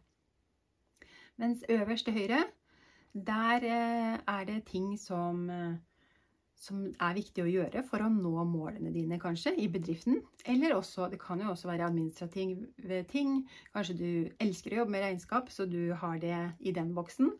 Mens 1.41 1.65
øverst 1.67 2.07
til 2.07 2.15
høyre, 2.15 2.43
der 3.13 3.65
eh, 3.67 4.19
er 4.23 4.45
det 4.47 4.63
ting 4.69 4.93
som 4.99 5.49
eh, 5.49 5.75
som 6.63 6.83
er 6.87 7.15
viktig 7.17 7.43
å 7.43 7.49
gjøre 7.49 7.83
for 7.87 8.03
å 8.03 8.09
nå 8.11 8.45
målene 8.47 8.93
dine, 8.95 9.19
kanskje, 9.19 9.51
i 9.59 9.67
bedriften. 9.71 10.21
Eller 10.47 10.75
også, 10.77 11.09
det 11.11 11.19
kan 11.21 11.41
jo 11.43 11.51
også 11.51 11.67
være 11.67 11.89
administrative 11.89 13.01
ting. 13.11 13.41
Kanskje 13.75 13.97
du 13.99 14.09
elsker 14.43 14.75
å 14.75 14.81
jobbe 14.83 14.95
med 14.95 15.03
regnskap, 15.03 15.51
så 15.51 15.67
du 15.67 15.91
har 15.99 16.21
det 16.23 16.37
i 16.63 16.75
den 16.75 16.93
boksen. 16.95 17.33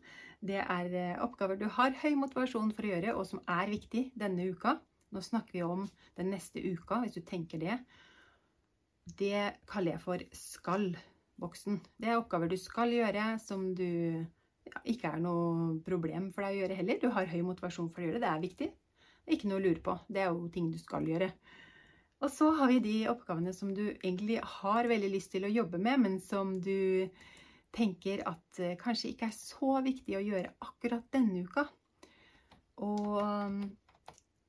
Det 0.44 0.60
er 0.60 0.92
eh, 0.92 1.22
oppgaver 1.24 1.56
du 1.56 1.64
har 1.72 1.96
høy 2.02 2.12
motivasjon 2.20 2.74
for 2.76 2.84
å 2.84 2.92
gjøre, 2.92 3.16
og 3.16 3.24
som 3.30 3.40
er 3.48 3.72
viktig 3.72 4.10
denne 4.20 4.50
uka. 4.52 4.76
Nå 5.14 5.22
snakker 5.24 5.56
vi 5.56 5.64
om 5.64 5.88
den 6.18 6.32
neste 6.34 6.60
uka, 6.60 7.00
hvis 7.00 7.16
du 7.16 7.24
tenker 7.24 7.62
det. 7.62 7.78
Det 9.16 9.40
kaller 9.70 9.96
jeg 9.96 10.04
for 10.04 10.28
skal-boksen. 10.36 11.80
Det 11.96 12.12
er 12.12 12.20
oppgaver 12.20 12.52
du 12.52 12.58
skal 12.60 12.92
gjøre, 12.92 13.34
som 13.40 13.70
du 13.78 13.88
ja, 14.68 14.80
ikke 14.84 15.16
er 15.16 15.24
noe 15.24 15.78
problem 15.86 16.32
for 16.34 16.44
deg 16.44 16.58
å 16.58 16.64
gjøre 16.64 16.80
heller. 16.82 17.00
Du 17.00 17.12
har 17.14 17.30
høy 17.30 17.40
motivasjon 17.46 17.92
for 17.94 18.04
å 18.04 18.08
gjøre 18.10 18.20
det. 18.20 18.26
Det 18.26 18.32
er 18.34 18.48
viktig. 18.48 18.72
Ikke 19.30 19.48
noe 19.48 19.60
å 19.60 19.64
lure 19.64 19.80
på. 19.84 19.94
Det 20.08 20.22
er 20.22 20.32
jo 20.32 20.48
ting 20.52 20.70
du 20.72 20.78
skal 20.80 21.06
gjøre. 21.08 21.30
Og 22.24 22.30
så 22.32 22.50
har 22.56 22.70
vi 22.70 22.80
de 22.84 22.96
oppgavene 23.10 23.52
som 23.56 23.72
du 23.76 23.84
egentlig 23.90 24.38
har 24.60 24.88
veldig 24.88 25.10
lyst 25.12 25.32
til 25.34 25.44
å 25.44 25.52
jobbe 25.52 25.80
med, 25.82 26.00
men 26.04 26.20
som 26.24 26.54
du 26.62 27.08
tenker 27.74 28.22
at 28.28 28.60
eh, 28.62 28.76
kanskje 28.80 29.10
ikke 29.10 29.28
er 29.28 29.36
så 29.36 29.80
viktig 29.84 30.16
å 30.16 30.22
gjøre 30.24 30.52
akkurat 30.64 31.08
denne 31.12 31.42
uka. 31.44 31.66
Og 32.84 33.18
um, 33.18 33.58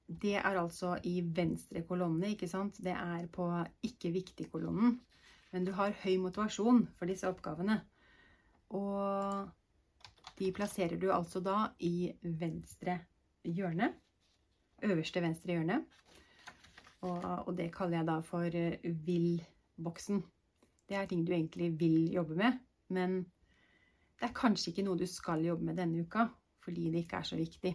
det 0.06 0.38
er 0.38 0.60
altså 0.60 0.96
i 1.10 1.18
venstre 1.36 1.82
kolonne, 1.88 2.32
ikke 2.34 2.50
sant? 2.50 2.78
Det 2.84 2.94
er 2.94 3.26
på 3.34 3.50
ikke 3.86 4.14
viktig-kolonnen. 4.14 5.00
Men 5.52 5.66
du 5.66 5.74
har 5.78 5.96
høy 6.04 6.16
motivasjon 6.22 6.86
for 7.00 7.10
disse 7.10 7.28
oppgavene. 7.30 7.80
Og 8.76 10.36
de 10.40 10.52
plasserer 10.56 11.00
du 11.02 11.10
altså 11.14 11.42
da 11.44 11.70
i 11.80 12.12
venstre 12.22 13.00
hjørne 13.46 13.94
øverste 14.86 15.24
venstre 15.24 15.56
hjørne. 15.58 15.82
Og, 17.06 17.26
og, 17.48 17.52
det 17.58 17.70
kaller 17.74 18.00
jeg 18.00 18.08
da 18.08 18.20
for 18.26 18.58
eh, 18.60 18.86
vil-boksen. 19.06 20.24
Det 20.90 20.98
er 20.98 21.10
ting 21.10 21.26
du 21.26 21.34
egentlig 21.34 21.72
vil 21.80 22.14
jobbe 22.14 22.38
med, 22.38 22.60
men 22.94 23.24
det 24.20 24.30
er 24.30 24.38
kanskje 24.38 24.72
ikke 24.72 24.86
noe 24.86 25.00
du 25.00 25.08
skal 25.10 25.44
jobbe 25.46 25.66
med 25.66 25.78
denne 25.82 26.06
uka, 26.06 26.28
fordi 26.64 26.90
det 26.94 27.04
ikke 27.04 27.20
er 27.22 27.30
så 27.30 27.40
viktig. 27.40 27.74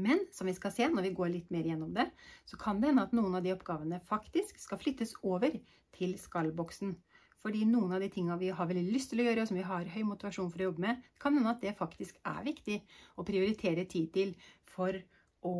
Men 0.00 0.24
som 0.32 0.48
vi 0.48 0.54
skal 0.56 0.72
se 0.72 0.88
når 0.88 1.08
vi 1.08 1.14
går 1.16 1.32
litt 1.34 1.52
mer 1.52 1.66
gjennom 1.66 1.92
det, 1.94 2.08
så 2.48 2.56
kan 2.60 2.80
det 2.80 2.90
hende 2.90 3.04
at 3.04 3.14
noen 3.16 3.36
av 3.36 3.44
de 3.44 3.52
oppgavene 3.54 4.00
faktisk 4.08 4.60
skal 4.60 4.80
flyttes 4.80 5.14
over 5.22 5.54
til 5.96 6.16
skal-boksen. 6.18 6.94
Fordi 7.40 7.64
noen 7.68 7.94
av 7.96 8.02
de 8.04 8.10
tingene 8.12 8.36
vi 8.40 8.50
har 8.52 8.68
veldig 8.68 8.92
lyst 8.92 9.12
til 9.12 9.22
å 9.22 9.26
gjøre, 9.28 9.44
og 9.44 9.48
som 9.48 9.56
vi 9.56 9.64
har 9.64 9.92
høy 9.94 10.02
motivasjon 10.08 10.50
for 10.52 10.60
å 10.60 10.68
jobbe 10.68 10.84
med, 10.84 11.06
kan 11.22 11.36
hende 11.36 11.54
at 11.54 11.62
det 11.64 11.76
faktisk 11.78 12.20
er 12.28 12.42
viktig 12.44 12.80
å 13.16 13.24
prioritere 13.26 13.86
tid 13.88 14.10
til 14.16 14.34
for 14.68 14.98
å 15.46 15.54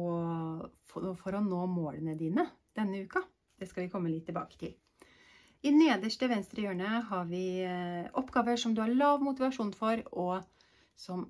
for, 0.90 1.12
for 1.18 1.36
å 1.36 1.42
nå 1.44 1.64
målene 1.70 2.16
dine 2.18 2.46
denne 2.76 3.02
uka. 3.04 3.22
Det 3.58 3.68
skal 3.68 3.84
vi 3.84 3.92
komme 3.92 4.12
litt 4.12 4.26
tilbake 4.28 4.58
til. 4.60 4.74
I 5.60 5.72
nederste 5.76 6.28
venstre 6.30 6.64
hjørne 6.64 7.02
har 7.10 7.26
vi 7.28 7.60
eh, 7.66 8.08
oppgaver 8.16 8.56
som 8.60 8.72
du 8.72 8.80
har 8.80 8.92
lav 8.92 9.20
motivasjon 9.20 9.74
for, 9.76 10.00
og 10.16 10.40
som 10.96 11.26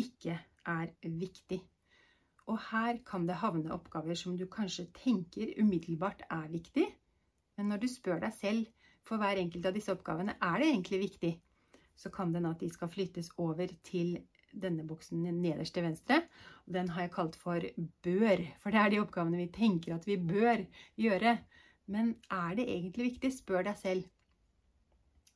ikke 0.00 0.38
er 0.70 0.92
viktig. 1.04 1.60
Og 2.48 2.60
her 2.70 3.00
kan 3.04 3.26
det 3.28 3.40
havne 3.40 3.72
oppgaver 3.76 4.16
som 4.16 4.38
du 4.40 4.46
kanskje 4.48 4.86
tenker 4.96 5.52
umiddelbart 5.60 6.24
er 6.32 6.48
viktig, 6.52 6.86
men 7.56 7.70
når 7.70 7.84
du 7.84 7.88
spør 7.92 8.24
deg 8.24 8.32
selv 8.36 8.88
for 9.04 9.20
hver 9.20 9.38
enkelt 9.40 9.68
av 9.68 9.76
disse 9.76 9.92
oppgavene 9.92 10.38
er 10.40 10.60
det 10.60 10.70
egentlig 10.70 11.02
viktig, 11.04 11.32
så 11.94 12.10
kan 12.12 12.32
det 12.32 12.42
at 12.48 12.64
de 12.64 12.70
skal 12.72 12.90
flyttes 12.90 13.30
over 13.38 13.68
til 13.86 14.16
denne 14.62 14.86
boksen 14.86 15.22
nederst 15.42 15.74
til 15.74 15.86
venstre. 15.86 16.22
Og 16.66 16.74
den 16.76 16.88
har 16.94 17.06
jeg 17.06 17.14
kalt 17.14 17.36
for 17.40 17.66
bør, 18.06 18.42
for 18.62 18.74
det 18.74 18.80
er 18.80 18.92
de 18.92 19.02
oppgavene 19.02 19.42
vi 19.42 19.50
tenker 19.54 19.96
at 19.96 20.06
vi 20.08 20.16
bør 20.16 20.64
gjøre. 21.00 21.36
Men 21.86 22.14
er 22.32 22.56
det 22.56 22.68
egentlig 22.68 23.10
viktig? 23.12 23.32
Spør 23.34 23.66
deg 23.68 23.78
selv. 23.80 24.04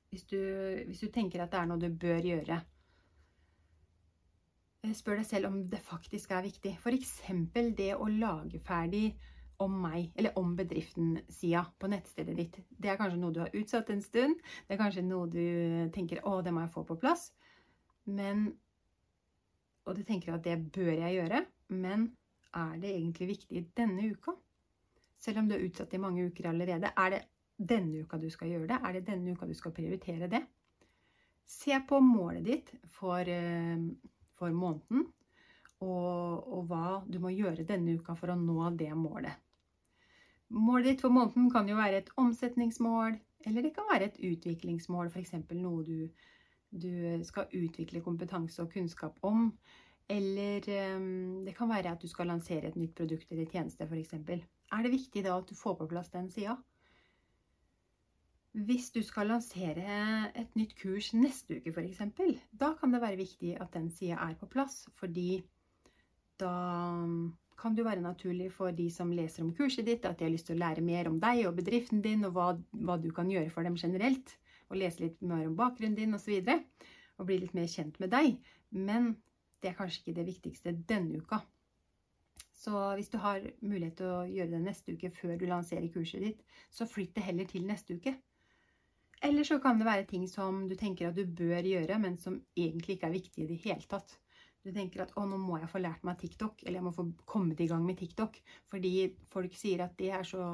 Hvis 0.09 0.25
du, 0.31 0.39
hvis 0.89 1.01
du 1.05 1.11
tenker 1.13 1.43
at 1.45 1.53
det 1.53 1.61
er 1.61 1.69
noe 1.69 1.81
du 1.81 1.91
bør 1.93 2.25
gjøre. 2.25 2.61
Eh, 4.85 4.95
spør 4.97 5.21
deg 5.21 5.27
selv 5.29 5.51
om 5.51 5.59
det 5.69 5.83
faktisk 5.85 6.33
er 6.33 6.47
viktig. 6.47 6.79
Eksempel 6.95 7.75
det 7.77 7.93
å 7.97 8.09
lage 8.09 8.63
ferdig 8.65 9.11
om 9.59 9.75
meg, 9.83 10.13
eller 10.15 10.37
om 10.39 10.55
bedriften-sida 10.57 11.65
på 11.83 11.91
nettstedet 11.91 12.37
ditt. 12.39 12.59
Det 12.71 12.93
er 12.93 12.99
kanskje 13.01 13.19
noe 13.19 13.35
du 13.35 13.43
har 13.43 13.55
utsatt 13.59 13.91
en 13.91 14.03
stund. 14.03 14.39
Det 14.69 14.77
er 14.77 14.81
kanskje 14.81 15.05
noe 15.05 15.27
du 15.33 15.91
tenker 15.95 16.23
å, 16.23 16.39
det 16.47 16.55
må 16.55 16.63
jeg 16.63 16.75
få 16.77 16.85
på 16.87 16.97
plass. 17.03 17.33
Men 18.07 18.53
og 19.88 19.97
du 19.97 20.04
tenker 20.04 20.35
at 20.37 20.45
det 20.45 20.59
bør 20.75 20.92
jeg 20.92 21.16
gjøre, 21.16 21.42
men 21.73 22.11
er 22.57 22.76
det 22.80 22.92
egentlig 22.92 23.33
viktig 23.33 23.64
denne 23.76 24.11
uka? 24.12 24.35
Selv 25.18 25.42
om 25.42 25.49
du 25.49 25.57
er 25.57 25.64
utsatt 25.66 25.95
i 25.97 26.00
mange 26.00 26.28
uker 26.28 26.50
allerede, 26.50 26.92
er 26.95 27.14
det 27.14 27.23
denne 27.59 28.04
uka 28.04 28.21
du 28.23 28.28
skal 28.30 28.52
gjøre 28.52 28.68
det? 28.71 28.78
Er 28.85 28.97
det 28.97 29.07
denne 29.09 29.35
uka 29.35 29.49
du 29.49 29.54
skal 29.57 29.75
prioritere 29.75 30.28
det? 30.30 30.45
Se 31.49 31.80
på 31.88 32.00
målet 32.04 32.45
ditt 32.45 32.73
for, 32.92 33.21
eh, 33.21 33.80
for 34.37 34.52
måneden, 34.52 35.07
og, 35.80 36.49
og, 36.52 36.64
hva 36.68 37.02
du 37.07 37.18
må 37.23 37.33
gjøre 37.33 37.66
denne 37.66 37.97
uka 37.99 38.14
for 38.18 38.35
å 38.35 38.38
nå 38.38 38.71
det 38.76 38.90
målet. 38.99 39.38
Målet 40.54 40.92
ditt 40.92 41.04
for 41.04 41.14
måneden 41.14 41.50
kan 41.52 41.68
jo 41.68 41.76
være 41.78 42.02
et 42.02 42.11
omsetningsmål, 42.18 43.18
eller 43.47 43.64
det 43.64 43.75
kan 43.76 43.87
være 43.90 44.11
et 44.11 44.18
utviklingsmål, 44.30 45.11
f.eks. 45.12 45.35
noe 45.54 45.85
du 45.87 46.09
du 46.71 47.21
skal 47.25 47.49
utvikle 47.55 48.03
kompetanse 48.05 48.63
og 48.63 48.73
kunnskap 48.73 49.19
om. 49.23 49.53
Eller 50.09 50.65
um, 50.97 51.45
det 51.45 51.55
kan 51.57 51.69
være 51.69 51.93
at 51.93 52.03
du 52.03 52.09
skal 52.09 52.31
lansere 52.31 52.71
et 52.71 52.77
nytt 52.81 52.95
produkt 52.97 53.33
eller 53.33 53.49
tjeneste, 53.49 53.85
f.eks. 53.85 54.15
Er 54.73 54.85
det 54.85 54.93
viktig 54.93 55.25
da 55.25 55.37
at 55.37 55.49
du 55.49 55.57
får 55.57 55.77
på 55.81 55.89
plass 55.91 56.09
den 56.13 56.31
sida? 56.33 56.57
Hvis 58.53 58.89
du 58.91 59.03
skal 59.05 59.29
lansere 59.29 60.31
et 60.35 60.57
nytt 60.57 60.73
kurs 60.81 61.13
neste 61.15 61.59
uke, 61.59 61.75
f.eks., 61.75 62.01
da 62.51 62.73
kan 62.81 62.95
det 62.95 63.03
være 63.05 63.21
viktig 63.21 63.59
at 63.61 63.75
den 63.77 63.91
sida 63.93 64.17
er 64.25 64.35
på 64.41 64.49
plass. 64.49 64.87
Fordi 64.97 65.43
da 66.41 66.55
kan 67.59 67.77
det 67.77 67.85
være 67.85 68.01
naturlig 68.01 68.49
for 68.55 68.73
de 68.73 68.89
som 68.91 69.13
leser 69.13 69.45
om 69.45 69.53
kurset 69.55 69.87
ditt, 69.87 70.07
at 70.07 70.19
de 70.19 70.25
har 70.25 70.33
lyst 70.33 70.49
til 70.49 70.57
å 70.57 70.63
lære 70.63 70.85
mer 70.85 71.11
om 71.11 71.21
deg 71.21 71.45
og 71.49 71.57
bedriften 71.59 72.01
din, 72.03 72.25
og 72.25 72.37
hva, 72.37 72.53
hva 72.81 72.97
du 73.03 73.11
kan 73.15 73.31
gjøre 73.31 73.51
for 73.53 73.67
dem 73.67 73.77
generelt 73.77 74.39
og 74.69 74.81
lese 74.81 75.05
litt 75.05 75.21
mer 75.25 75.47
om 75.49 75.57
bakgrunnen 75.59 75.97
din 75.99 76.17
osv. 76.17 76.41
Og, 77.19 77.27
bli 77.27 77.41
litt 77.43 77.55
mer 77.57 77.69
kjent 77.71 77.99
med 78.03 78.13
deg. 78.15 78.37
Men 78.71 79.15
det 79.63 79.73
er 79.73 79.79
kanskje 79.79 80.05
ikke 80.05 80.19
det 80.21 80.29
viktigste 80.29 80.77
denne 80.89 81.23
uka. 81.23 81.41
Så 82.59 82.75
hvis 82.99 83.11
du 83.11 83.19
har 83.23 83.43
mulighet 83.63 84.01
til 84.01 84.11
å 84.11 84.23
gjøre 84.27 84.57
det 84.57 84.63
neste 84.65 84.95
uke 84.95 85.11
før 85.15 85.37
du 85.39 85.47
lanserer 85.47 85.91
kurset 85.95 86.25
ditt, 86.25 86.41
så 86.75 86.89
flytt 86.91 87.15
det 87.15 87.27
heller 87.27 87.47
til 87.51 87.67
neste 87.67 87.99
uke. 87.99 88.17
Eller 89.23 89.47
så 89.47 89.59
kan 89.63 89.79
det 89.79 89.87
være 89.87 90.07
ting 90.11 90.27
som 90.31 90.65
du 90.71 90.75
tenker 90.79 91.09
at 91.09 91.19
du 91.19 91.25
bør 91.27 91.67
gjøre, 91.67 91.99
men 92.03 92.19
som 92.19 92.39
egentlig 92.59 92.99
ikke 92.99 93.09
er 93.09 93.15
viktig 93.15 93.45
i 93.45 93.49
det 93.51 93.61
hele 93.65 93.87
tatt. 93.91 94.15
Du 94.67 94.71
tenker 94.75 95.05
at 95.05 95.15
å, 95.17 95.25
nå 95.27 95.39
må 95.41 95.59
jeg 95.59 95.71
få 95.71 95.81
lært 95.83 96.05
meg 96.07 96.19
TikTok, 96.21 96.63
eller 96.65 96.81
jeg 96.81 96.87
må 96.87 96.95
få 96.95 97.07
kommet 97.31 97.61
i 97.63 97.69
gang 97.71 97.85
med 97.87 97.99
TikTok. 97.99 98.39
Fordi 98.71 98.93
folk 99.33 99.55
sier 99.59 99.85
at 99.87 99.95
det 99.99 100.11
er 100.19 100.27
så, 100.27 100.45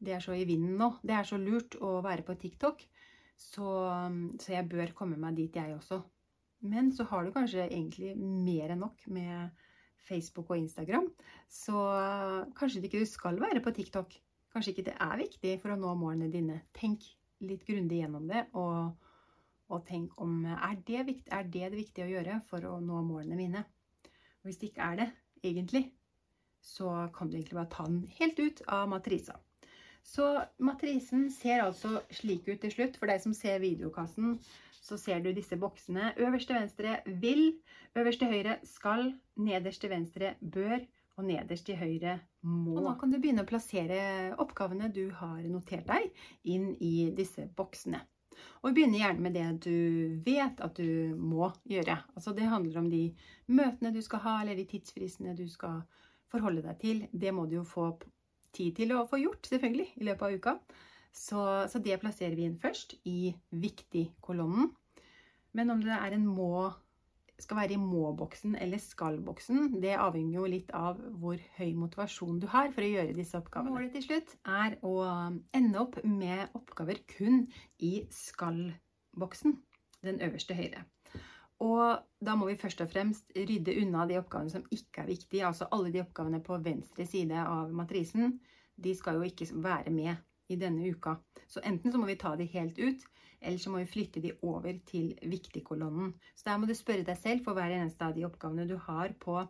det 0.00 0.16
er 0.16 0.24
så 0.24 0.36
i 0.36 0.46
vinden 0.48 0.76
nå. 0.80 0.94
Det 1.04 1.16
er 1.16 1.28
så 1.28 1.40
lurt 1.40 1.76
å 1.80 1.98
være 2.04 2.24
på 2.26 2.36
TikTok. 2.40 2.84
Så, 3.38 3.70
så, 4.42 4.52
jeg 4.52 4.66
bør 4.70 4.94
komme 4.98 5.18
meg 5.20 5.36
dit, 5.38 5.54
jeg 5.54 5.76
også. 5.76 6.00
Men 6.66 6.90
så 6.94 7.06
har 7.06 7.24
du 7.24 7.32
kanskje 7.34 7.68
egentlig 7.68 8.16
mer 8.18 8.74
enn 8.74 8.82
nok 8.82 9.04
med 9.14 9.52
Facebook 10.08 10.50
og 10.50 10.58
Instagram. 10.58 11.06
Så 11.46 11.76
kanskje 12.58 12.82
ikke 12.82 13.04
du 13.04 13.06
skal 13.08 13.38
være 13.40 13.62
på 13.62 13.74
TikTok. 13.76 14.16
Kanskje 14.52 14.74
ikke 14.74 14.88
det 14.88 14.96
er 15.04 15.20
viktig 15.20 15.54
for 15.62 15.74
å 15.74 15.78
nå 15.78 15.92
målene 16.00 16.32
dine. 16.32 16.62
Tenk 16.74 17.06
litt 17.46 17.62
grundig 17.68 18.00
gjennom 18.00 18.26
det, 18.26 18.48
og, 18.58 18.96
og 19.70 19.84
tenk 19.86 20.16
om 20.22 20.40
er 20.48 20.80
det, 20.88 21.04
viktig, 21.06 21.30
er 21.30 21.46
det 21.46 21.68
det 21.68 21.78
viktige 21.78 22.08
å 22.08 22.12
gjøre 22.16 22.40
for 22.48 22.66
å 22.66 22.78
nå 22.82 23.02
målene 23.06 23.38
mine. 23.38 23.62
Hvis 24.42 24.58
det 24.58 24.72
ikke 24.72 24.88
er 24.90 25.02
det, 25.02 25.08
egentlig, 25.44 25.84
så 26.64 27.06
kan 27.14 27.30
du 27.30 27.38
egentlig 27.38 27.60
bare 27.60 27.70
ta 27.70 27.86
den 27.86 28.02
helt 28.18 28.40
ut 28.42 28.64
av 28.66 28.88
matrisa. 28.90 29.38
Så 30.08 30.26
matrisen 30.64 31.28
ser 31.32 31.66
altså 31.66 32.00
slik 32.16 32.46
ut 32.48 32.62
til 32.62 32.72
slutt. 32.72 32.96
For 32.96 33.10
deg 33.10 33.20
som 33.22 33.34
ser 33.36 33.60
videokassen, 33.60 34.38
så 34.80 34.96
ser 35.00 35.20
du 35.20 35.34
disse 35.36 35.58
boksene. 35.60 36.14
Øverst 36.16 36.48
til 36.48 36.56
venstre 36.56 37.00
vil, 37.20 37.42
øverst 37.98 38.22
til 38.22 38.32
høyre 38.32 38.56
skal, 38.64 39.10
nederst 39.36 39.84
til 39.84 39.92
venstre 39.92 40.34
bør, 40.40 40.80
og 41.18 41.26
nederst 41.28 41.66
til 41.66 41.76
høyre 41.76 42.18
må. 42.46 42.78
Og 42.78 42.84
nå 42.86 42.94
kan 43.00 43.12
du 43.12 43.18
begynne 43.18 43.44
å 43.44 43.48
plassere 43.48 43.98
oppgavene 44.40 44.88
du 44.94 45.08
har 45.18 45.42
notert 45.50 45.88
deg, 45.90 46.08
inn 46.46 46.70
i 46.78 47.10
disse 47.14 47.48
boksene. 47.58 48.00
Og 48.62 48.70
begynne 48.72 49.00
gjerne 49.00 49.24
med 49.24 49.34
det 49.34 49.46
du 49.66 50.20
vet 50.24 50.60
at 50.62 50.78
du 50.78 51.16
må 51.18 51.50
gjøre. 51.68 51.98
Altså 52.14 52.32
det 52.36 52.46
handler 52.48 52.80
om 52.80 52.90
de 52.90 53.08
møtene 53.50 53.92
du 53.92 53.98
skal 54.04 54.22
ha, 54.24 54.36
eller 54.42 54.56
de 54.56 54.68
tidsfristene 54.70 55.34
du 55.36 55.48
skal 55.50 55.82
forholde 56.30 56.62
deg 56.64 56.78
til. 56.80 57.02
Det 57.12 57.34
må 57.34 57.48
du 57.50 57.58
jo 57.58 57.66
få 57.66 57.90
tid 58.56 58.76
til 58.78 58.94
å 58.96 59.06
få 59.08 59.20
gjort, 59.22 59.48
selvfølgelig, 59.50 59.88
i 60.00 60.08
løpet 60.08 60.26
av 60.26 60.36
uka. 60.36 60.56
Så, 61.14 61.44
så 61.70 61.80
det 61.82 61.98
plasserer 62.02 62.36
vi 62.38 62.46
inn 62.46 62.58
først 62.60 62.94
i 63.08 63.32
viktig-kolonnen. 63.50 64.70
Men 65.56 65.72
om 65.74 65.80
det 65.82 65.96
er 65.96 66.14
en 66.14 66.28
må 66.28 66.68
skal 67.38 67.60
være 67.60 67.76
i 67.76 67.80
må-boksen 67.80 68.56
eller 68.58 68.80
skal-boksen, 68.82 69.76
det 69.82 69.94
avhenger 69.94 70.40
jo 70.40 70.48
litt 70.50 70.72
av 70.74 70.98
hvor 71.20 71.38
høy 71.58 71.70
motivasjon 71.78 72.40
du 72.42 72.48
har 72.50 72.72
for 72.74 72.82
å 72.82 72.90
gjøre 72.90 73.14
disse 73.14 73.38
oppgavene. 73.38 73.74
Målet 73.76 73.94
til 73.94 74.06
slutt 74.08 74.34
er 74.42 74.74
å 74.86 74.94
ende 75.54 75.82
opp 75.82 76.00
med 76.02 76.56
oppgaver 76.58 76.98
kun 77.14 77.44
i 77.78 77.92
skal-boksen, 78.14 79.54
den 80.02 80.22
øverste 80.26 80.58
høyre. 80.58 80.82
Og 81.64 81.98
da 82.22 82.34
må 82.38 82.46
vi 82.46 82.58
først 82.58 82.80
og 82.84 82.90
fremst 82.92 83.32
rydde 83.34 83.74
unna 83.82 84.04
de 84.06 84.18
oppgavene 84.20 84.52
som 84.52 84.66
ikke 84.74 85.02
er 85.02 85.10
viktige. 85.10 85.46
Altså 85.46 85.66
alle 85.74 85.90
de 85.94 86.02
oppgavene 86.04 86.40
på 86.44 86.58
venstre 86.62 87.06
side 87.06 87.42
av 87.42 87.72
matrisen, 87.74 88.38
de 88.78 88.94
skal 88.94 89.18
jo 89.18 89.26
ikke 89.26 89.48
være 89.58 89.90
med 89.90 90.14
i 90.48 90.56
denne 90.56 90.86
uka. 90.86 91.16
Så 91.50 91.62
enten 91.66 91.92
så 91.92 91.98
må 91.98 92.06
vi 92.06 92.18
ta 92.20 92.34
de 92.38 92.46
helt 92.52 92.78
ut, 92.78 93.02
eller 93.40 93.58
så 93.58 93.70
må 93.70 93.82
vi 93.82 93.90
flytte 93.90 94.22
de 94.22 94.32
over 94.42 94.78
til 94.86 95.12
viktig-kolonnen. 95.22 96.14
Så 96.34 96.46
der 96.46 96.58
må 96.58 96.66
du 96.66 96.74
spørre 96.78 97.06
deg 97.06 97.18
selv 97.18 97.44
for 97.46 97.58
hver 97.58 97.74
eneste 97.74 98.06
av 98.06 98.14
de 98.16 98.26
oppgavene 98.26 98.66
du 98.68 98.76
har 98.88 99.14
på 99.20 99.40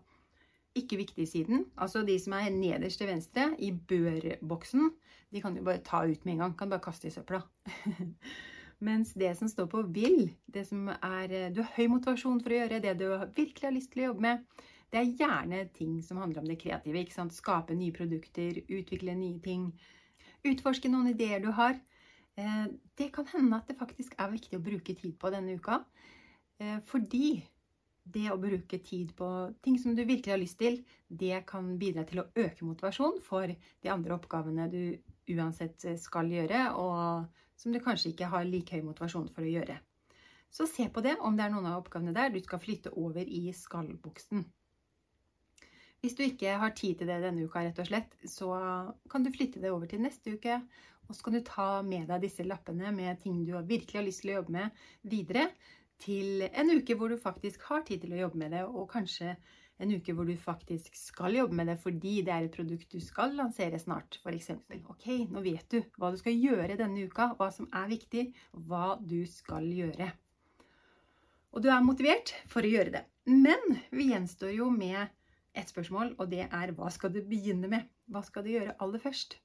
ikke-viktig-siden. 0.78 1.66
Altså 1.76 2.04
de 2.06 2.18
som 2.20 2.36
er 2.38 2.52
nederst 2.54 3.00
til 3.00 3.10
venstre 3.10 3.50
i 3.58 3.72
bør-boksen, 3.72 4.92
de 5.32 5.42
kan 5.44 5.56
du 5.56 5.64
bare 5.64 5.84
ta 5.84 6.04
ut 6.08 6.24
med 6.24 6.36
en 6.36 6.46
gang. 6.46 6.56
Kan 6.58 6.70
bare 6.72 6.84
kaste 6.84 7.08
i 7.08 7.14
søpla. 7.14 7.42
Mens 8.84 9.10
det 9.18 9.32
som 9.38 9.50
står 9.50 9.66
på 9.72 9.82
vil, 9.90 10.28
det 10.46 10.62
som 10.68 10.86
er 10.94 11.50
du 11.50 11.64
har 11.64 11.72
høy 11.74 11.88
motivasjon 11.90 12.38
for 12.44 12.54
å 12.54 12.60
gjøre, 12.60 12.82
det 12.84 12.94
du 13.00 13.08
virkelig 13.34 13.66
har 13.66 13.74
lyst 13.74 13.90
til 13.92 14.04
å 14.04 14.10
jobbe 14.12 14.26
med, 14.26 14.44
det 14.92 15.00
er 15.00 15.16
gjerne 15.20 15.64
ting 15.74 15.98
som 16.04 16.20
handler 16.22 16.42
om 16.42 16.48
det 16.48 16.60
kreative. 16.62 17.02
ikke 17.02 17.16
sant? 17.16 17.34
Skape 17.36 17.76
nye 17.76 17.92
produkter, 17.92 18.62
utvikle 18.68 19.16
nye 19.18 19.40
ting, 19.44 19.68
utforske 20.46 20.88
noen 20.92 21.10
ideer 21.12 21.42
du 21.44 21.50
har. 21.52 21.76
Eh, 22.38 22.64
det 22.96 23.10
kan 23.12 23.26
hende 23.34 23.58
at 23.58 23.68
det 23.68 23.76
faktisk 23.80 24.14
er 24.16 24.32
viktig 24.32 24.56
å 24.56 24.64
bruke 24.64 24.94
tid 24.96 25.18
på 25.20 25.32
denne 25.34 25.58
uka. 25.58 25.82
Eh, 26.62 26.78
fordi 26.86 27.42
det 28.08 28.30
å 28.32 28.40
bruke 28.40 28.78
tid 28.80 29.10
på 29.18 29.28
ting 29.64 29.76
som 29.78 29.92
du 29.94 30.04
virkelig 30.04 30.32
har 30.32 30.40
lyst 30.40 30.58
til, 30.62 30.80
det 31.08 31.42
kan 31.50 31.74
bidra 31.80 32.06
til 32.08 32.22
å 32.22 32.28
øke 32.38 32.64
motivasjon 32.64 33.20
for 33.26 33.50
de 33.50 33.92
andre 33.92 34.16
oppgavene 34.16 34.70
du 34.72 34.82
uansett 35.34 35.84
skal 36.00 36.30
gjøre, 36.32 36.70
og 36.80 37.28
som 37.58 37.74
du 37.74 37.80
kanskje 37.82 38.12
ikke 38.12 38.30
har 38.32 38.46
like 38.46 38.76
høy 38.76 38.86
motivasjon 38.86 39.30
for 39.34 39.44
å 39.44 39.52
gjøre. 39.52 39.78
Så 40.50 40.66
se 40.70 40.86
på 40.88 41.02
det, 41.04 41.18
om 41.20 41.36
det 41.36 41.44
er 41.44 41.52
noen 41.52 41.66
av 41.68 41.82
oppgavene 41.82 42.14
der 42.16 42.30
du 42.32 42.38
skal 42.40 42.62
flytte 42.62 42.94
over 42.96 43.26
i 43.26 43.50
skallbuksen. 43.52 44.46
Hvis 45.98 46.14
du 46.14 46.22
ikke 46.24 46.54
har 46.62 46.76
tid 46.78 47.00
til 47.00 47.10
det 47.10 47.18
denne 47.24 47.44
uka, 47.44 47.64
rett 47.66 47.80
og 47.82 47.88
slett, 47.88 48.14
så 48.30 48.52
kan 49.10 49.24
du 49.26 49.32
flytte 49.34 49.60
det 49.60 49.72
over 49.74 49.90
til 49.90 50.04
neste 50.04 50.36
uke. 50.38 50.60
Og 51.08 51.16
så 51.16 51.24
kan 51.24 51.34
du 51.34 51.40
ta 51.44 51.68
med 51.82 52.06
deg 52.10 52.22
disse 52.22 52.44
lappene 52.46 52.92
med 52.94 53.18
ting 53.24 53.42
du 53.42 53.54
virkelig 53.56 53.98
har 53.98 54.06
lyst 54.06 54.22
til 54.22 54.34
å 54.34 54.38
jobbe 54.38 54.54
med 54.54 54.82
videre, 55.10 55.48
til 55.98 56.44
en 56.46 56.68
uke 56.70 56.94
hvor 56.94 57.10
du 57.10 57.18
faktisk 57.18 57.64
har 57.66 57.82
tid 57.86 58.04
til 58.04 58.12
å 58.14 58.20
jobbe 58.20 58.38
med 58.38 58.52
det, 58.54 58.60
og 58.68 58.86
kanskje 58.92 59.34
en 59.78 59.92
uke 59.94 60.14
hvor 60.14 60.26
du 60.26 60.34
faktisk 60.38 60.96
skal 60.98 61.36
jobbe 61.38 61.54
med 61.58 61.70
det 61.70 61.76
fordi 61.82 62.14
det 62.26 62.32
er 62.34 62.46
et 62.46 62.54
produkt 62.54 62.92
du 62.92 63.00
skal 63.02 63.36
lansere 63.38 63.78
snart, 63.78 64.18
f.eks. 64.22 64.50
Ok, 64.90 65.06
nå 65.30 65.42
vet 65.44 65.66
du 65.70 65.82
hva 65.98 66.10
du 66.12 66.18
skal 66.20 66.34
gjøre 66.34 66.78
denne 66.80 67.06
uka, 67.06 67.32
hva 67.38 67.50
som 67.54 67.68
er 67.70 67.90
viktig, 67.92 68.24
hva 68.68 68.96
du 68.98 69.20
skal 69.30 69.68
gjøre. 69.70 70.10
Og 71.54 71.62
du 71.64 71.70
er 71.72 71.84
motivert 71.84 72.34
for 72.50 72.66
å 72.66 72.72
gjøre 72.72 72.94
det. 72.98 73.04
Men 73.28 73.78
vi 73.94 74.10
gjenstår 74.10 74.52
jo 74.56 74.68
med 74.72 75.06
et 75.58 75.70
spørsmål, 75.70 76.14
og 76.18 76.30
det 76.30 76.46
er 76.46 76.74
hva 76.76 76.90
skal 76.92 77.12
du 77.14 77.22
begynne 77.26 77.70
med? 77.70 77.86
Hva 78.08 78.22
skal 78.26 78.44
du 78.44 78.52
gjøre 78.54 78.76
aller 78.82 79.02
først? 79.02 79.38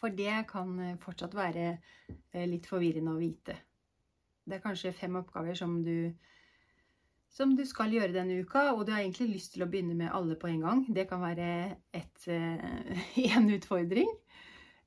For 0.00 0.12
det 0.16 0.46
kan 0.48 0.76
fortsatt 1.02 1.34
være 1.36 1.64
eh, 1.74 2.46
litt 2.48 2.68
forvirrende 2.70 3.12
å 3.12 3.20
vite. 3.20 3.56
Det 4.44 4.56
er 4.56 4.64
kanskje 4.64 4.94
fem 4.96 5.18
oppgaver 5.20 5.58
som 5.58 5.80
du, 5.84 6.12
som 7.30 7.54
du 7.56 7.62
skal 7.68 7.92
gjøre 7.94 8.14
denne 8.14 8.40
uka, 8.42 8.72
og 8.74 8.84
du 8.86 8.92
har 8.94 9.04
egentlig 9.04 9.28
lyst 9.36 9.54
til 9.54 9.64
å 9.64 9.70
begynne 9.70 9.94
med 9.98 10.10
alle 10.14 10.36
på 10.38 10.50
en 10.50 10.64
gang. 10.64 10.82
Det 10.90 11.06
kan 11.10 11.22
være 11.22 11.50
et, 11.94 12.26
eh, 12.26 13.38
utfordring. 13.56 14.10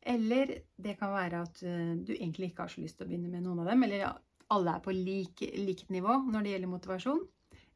Eller 0.03 0.57
det 0.75 0.97
kan 0.99 1.13
være 1.15 1.45
at 1.45 1.61
du 1.63 2.11
egentlig 2.11 2.49
ikke 2.51 2.65
har 2.65 2.73
så 2.73 2.81
lyst 2.83 2.97
til 2.99 3.05
å 3.05 3.09
begynne 3.09 3.31
med 3.31 3.45
noen 3.45 3.61
av 3.63 3.69
dem, 3.71 3.85
eller 3.87 4.09
alle 4.51 4.73
er 4.75 4.81
på 4.83 4.91
lik, 4.91 5.45
likt 5.55 5.93
nivå 5.93 6.17
når 6.27 6.43
det 6.43 6.51
gjelder 6.53 6.71
motivasjon. 6.73 7.21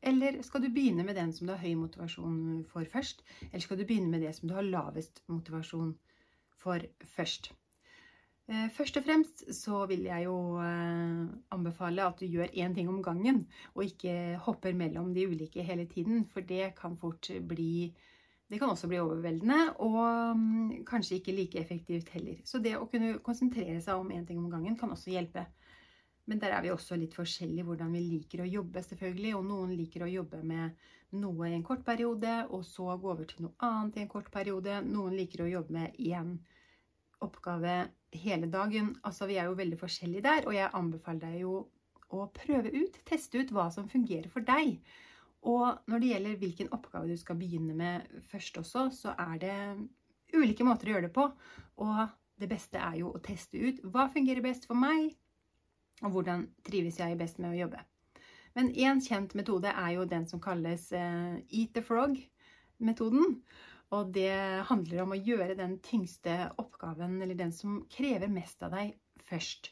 Eller 0.02 0.42
skal 0.46 0.62
du 0.62 0.70
begynne 0.70 1.06
med 1.08 1.18
den 1.18 1.32
som 1.34 1.48
du 1.48 1.54
har 1.54 1.64
høy 1.64 1.74
motivasjon 1.80 2.66
for 2.70 2.86
først? 2.92 3.24
Eller 3.50 3.64
skal 3.64 3.80
du 3.80 3.86
begynne 3.88 4.12
med 4.14 4.22
det 4.26 4.36
som 4.38 4.50
du 4.50 4.56
har 4.58 4.68
lavest 4.68 5.24
motivasjon 5.32 5.96
for 6.62 6.84
først? 7.16 7.52
Eh, 8.48 8.68
først 8.72 8.96
og 8.96 9.04
fremst 9.04 9.42
så 9.52 9.82
vil 9.92 10.06
jeg 10.08 10.24
jo 10.24 10.36
eh, 10.64 11.24
anbefale 11.52 12.06
at 12.08 12.22
du 12.22 12.26
gjør 12.32 12.54
én 12.56 12.76
ting 12.76 12.88
om 12.88 13.02
gangen, 13.04 13.42
og 13.76 13.84
ikke 13.84 14.38
hopper 14.46 14.78
mellom 14.78 15.10
de 15.16 15.26
ulike 15.28 15.66
hele 15.68 15.84
tiden, 15.92 16.24
for 16.32 16.46
det 16.48 16.72
kan 16.78 16.96
fort 16.98 17.28
bli 17.50 17.92
det 18.48 18.62
kan 18.62 18.70
også 18.72 18.88
bli 18.88 19.00
overveldende, 19.04 19.74
og 19.84 20.38
mm, 20.40 20.86
kanskje 20.88 21.18
ikke 21.18 21.36
like 21.36 21.60
effektivt 21.60 22.10
heller. 22.16 22.38
Så 22.48 22.62
det 22.64 22.78
å 22.78 22.88
kunne 22.88 23.18
konsentrere 23.20 23.82
seg 23.84 24.00
om 24.00 24.14
én 24.16 24.24
ting 24.28 24.40
om 24.40 24.48
gangen 24.52 24.78
kan 24.80 24.94
også 24.96 25.12
hjelpe. 25.12 25.44
Men 26.28 26.40
der 26.40 26.56
er 26.56 26.64
vi 26.64 26.72
også 26.72 26.96
litt 26.96 27.16
forskjellige 27.16 27.68
hvordan 27.68 27.92
vi 27.92 28.06
liker 28.06 28.44
å 28.44 28.48
jobbe, 28.48 28.84
selvfølgelig. 28.84 29.34
Og 29.36 29.44
noen 29.48 29.76
liker 29.76 30.06
å 30.06 30.10
jobbe 30.12 30.40
med 30.48 30.80
noe 31.20 31.50
i 31.50 31.58
en 31.58 31.68
kort 31.68 31.84
periode, 31.88 32.38
og 32.48 32.64
så 32.68 32.96
gå 32.96 33.12
over 33.12 33.28
til 33.28 33.50
noe 33.50 33.68
annet 33.68 34.00
i 34.00 34.06
en 34.06 34.12
kort 34.16 34.32
periode. 34.32 34.80
Noen 34.88 35.20
liker 35.20 35.44
å 35.44 35.52
jobbe 35.52 35.76
med 35.76 36.00
én 36.00 36.38
oppgave 37.28 37.78
hele 38.16 38.48
dagen. 38.52 38.94
Altså, 39.04 39.28
vi 39.28 39.38
er 39.38 39.50
jo 39.50 39.58
veldig 39.58 39.80
forskjellige 39.80 40.26
der, 40.26 40.48
og 40.48 40.56
jeg 40.56 40.72
anbefaler 40.74 41.26
deg 41.26 41.42
jo 41.44 41.58
å 42.14 42.30
prøve 42.32 42.72
ut, 42.72 43.02
teste 43.08 43.42
ut 43.42 43.52
hva 43.52 43.68
som 43.74 43.90
fungerer 43.92 44.30
for 44.32 44.46
deg. 44.48 44.78
Og 45.48 45.84
når 45.88 46.02
det 46.02 46.12
gjelder 46.12 46.40
hvilken 46.42 46.72
oppgave 46.76 47.12
du 47.12 47.20
skal 47.20 47.38
begynne 47.40 47.76
med 47.78 48.08
først 48.32 48.58
også, 48.62 48.88
så 48.96 49.14
er 49.20 49.36
det 49.42 49.58
ulike 50.36 50.66
måter 50.68 50.90
å 50.90 50.96
gjøre 50.96 51.08
det 51.08 51.16
på. 51.16 51.28
Og 51.84 52.02
det 52.42 52.50
beste 52.52 52.82
er 52.82 53.00
jo 53.02 53.12
å 53.14 53.22
teste 53.24 53.60
ut 53.60 53.84
hva 53.92 54.08
fungerer 54.14 54.44
best 54.46 54.68
for 54.70 54.80
meg, 54.80 55.14
og 56.04 56.14
hvordan 56.14 56.48
trives 56.68 57.00
jeg 57.02 57.18
best 57.20 57.40
med 57.42 57.56
å 57.56 57.62
jobbe. 57.64 57.80
Men 58.58 58.72
en 58.88 59.02
kjent 59.04 59.36
metode 59.38 59.70
er 59.70 59.92
jo 59.96 60.06
den 60.10 60.26
som 60.30 60.42
kalles 60.42 60.90
uh, 60.94 61.38
Eat 61.50 61.76
the 61.76 61.84
Frog-metoden. 61.86 63.42
Og 63.96 64.12
det 64.16 64.32
handler 64.68 65.04
om 65.04 65.14
å 65.16 65.20
gjøre 65.20 65.56
den 65.56 65.78
tyngste 65.84 66.50
oppgaven, 66.60 67.22
eller 67.22 67.40
den 67.40 67.54
som 67.56 67.80
krever 67.92 68.28
mest 68.32 68.64
av 68.68 68.76
deg, 68.76 68.98
først. 69.30 69.72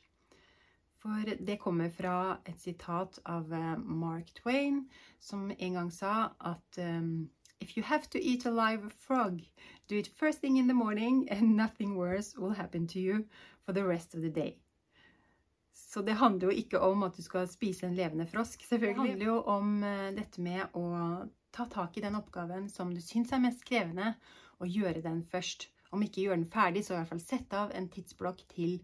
For 1.04 1.36
det 1.48 1.60
kommer 1.62 1.92
fra 1.94 2.38
et 2.50 2.62
sitat 2.62 3.20
av 3.30 3.52
uh, 3.52 3.76
Mark 3.78 4.32
Twain, 4.40 4.86
som 5.20 5.52
en 5.52 5.80
gang 5.80 5.92
sa 5.94 6.32
at 6.40 6.80
um, 6.82 7.30
If 7.62 7.78
you 7.78 7.84
have 7.84 8.10
to 8.10 8.20
eat 8.20 8.46
a 8.46 8.52
live 8.52 8.92
frog, 8.94 9.42
do 9.88 9.96
it 9.96 10.08
first 10.08 10.42
thing 10.42 10.58
in 10.58 10.68
the 10.68 10.74
morning, 10.74 11.28
and 11.30 11.56
nothing 11.56 11.96
worse 11.96 12.36
will 12.38 12.54
happen 12.54 12.88
to 12.88 13.00
you 13.00 13.26
for 13.66 13.74
the 13.74 13.84
rest 13.84 14.14
of 14.16 14.22
the 14.22 14.30
day. 14.30 14.58
Så 15.74 16.02
det 16.02 16.14
handler 16.14 16.48
jo 16.48 16.58
ikke 16.60 16.80
om 16.80 17.04
at 17.04 17.16
du 17.18 17.24
skal 17.24 17.48
spise 17.48 17.88
en 17.88 17.96
levende 17.96 18.28
frosk, 18.28 18.66
selvfølgelig. 18.68 19.04
Det 19.04 19.10
handler 19.10 19.26
jo 19.26 19.42
om 19.42 19.84
eh, 19.84 20.12
dette 20.18 20.42
med 20.42 20.76
å 20.76 20.86
ta 21.56 21.66
tak 21.72 21.98
i 21.98 22.04
den 22.04 22.18
oppgaven 22.20 22.68
som 22.70 22.92
du 22.94 23.02
syns 23.04 23.32
er 23.34 23.44
mest 23.44 23.64
krevende, 23.68 24.14
og 24.60 24.72
gjøre 24.72 25.04
den 25.04 25.24
først. 25.32 25.70
Om 25.96 26.04
ikke 26.04 26.26
gjøre 26.26 26.42
den 26.42 26.52
ferdig, 26.52 26.84
så 26.84 26.96
i 26.96 27.00
hvert 27.00 27.12
fall 27.14 27.24
sette 27.24 27.60
av 27.60 27.72
en 27.76 27.88
tidsblokk 27.92 28.42
til, 28.52 28.80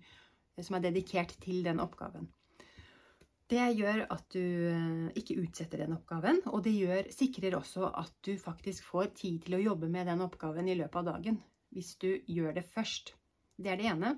eh, 0.56 0.64
som 0.64 0.78
er 0.78 0.86
dedikert 0.88 1.36
til 1.44 1.64
den 1.66 1.82
oppgaven. 1.84 2.30
Det 3.52 3.66
gjør 3.76 4.06
at 4.14 4.26
du 4.32 4.40
eh, 4.72 5.08
ikke 5.20 5.40
utsetter 5.44 5.84
den 5.84 5.98
oppgaven, 5.98 6.40
og 6.54 6.64
det 6.64 6.76
gjør, 6.78 7.12
sikrer 7.12 7.58
også 7.58 7.90
at 8.00 8.14
du 8.24 8.38
faktisk 8.40 8.88
får 8.88 9.12
tid 9.20 9.42
til 9.46 9.58
å 9.58 9.64
jobbe 9.66 9.92
med 9.92 10.08
den 10.08 10.24
oppgaven 10.24 10.72
i 10.72 10.78
løpet 10.80 11.02
av 11.02 11.10
dagen. 11.16 11.42
Hvis 11.72 11.96
du 12.00 12.14
gjør 12.28 12.56
det 12.56 12.68
først. 12.68 13.16
Det 13.62 13.72
er 13.72 13.80
det 13.80 13.90
ene. 13.92 14.16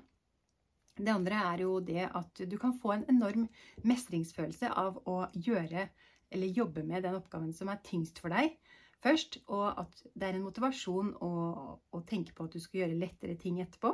Det 0.94 1.10
andre 1.10 1.40
er 1.50 1.64
jo 1.64 1.80
det 1.82 2.06
at 2.06 2.40
du 2.46 2.54
kan 2.58 2.76
få 2.78 2.94
en 2.94 3.06
enorm 3.10 3.48
mestringsfølelse 3.82 4.70
av 4.78 5.00
å 5.10 5.24
gjøre 5.34 5.88
eller 6.34 6.58
jobbe 6.58 6.82
med 6.86 7.06
den 7.06 7.16
oppgaven 7.18 7.54
som 7.56 7.70
er 7.70 7.82
tyngst 7.86 8.20
for 8.22 8.34
deg 8.34 8.56
først, 9.04 9.38
og 9.52 9.66
at 9.80 10.02
det 10.14 10.28
er 10.28 10.38
en 10.38 10.46
motivasjon 10.46 11.12
å, 11.22 11.30
å 11.76 12.02
tenke 12.08 12.34
på 12.34 12.46
at 12.46 12.56
du 12.56 12.62
skal 12.62 12.84
gjøre 12.84 13.00
lettere 13.00 13.36
ting 13.40 13.60
etterpå. 13.62 13.92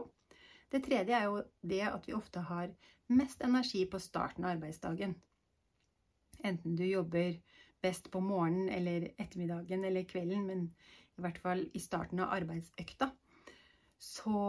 Det 0.71 0.85
tredje 0.87 1.17
er 1.17 1.27
jo 1.27 1.41
det 1.67 1.83
at 1.89 2.07
vi 2.07 2.15
ofte 2.15 2.45
har 2.47 2.71
mest 3.11 3.43
energi 3.43 3.83
på 3.91 3.99
starten 4.03 4.47
av 4.47 4.55
arbeidsdagen. 4.55 5.17
Enten 6.47 6.77
du 6.79 6.85
jobber 6.87 7.35
best 7.83 8.11
på 8.13 8.23
morgenen 8.23 8.69
eller 8.71 9.09
ettermiddagen 9.17 9.85
eller 9.85 10.07
kvelden, 10.09 10.47
men 10.47 10.69
i 11.19 11.25
hvert 11.25 11.41
fall 11.43 11.65
i 11.75 11.83
starten 11.83 12.23
av 12.23 12.31
arbeidsøkta, 12.37 13.11
så 14.01 14.45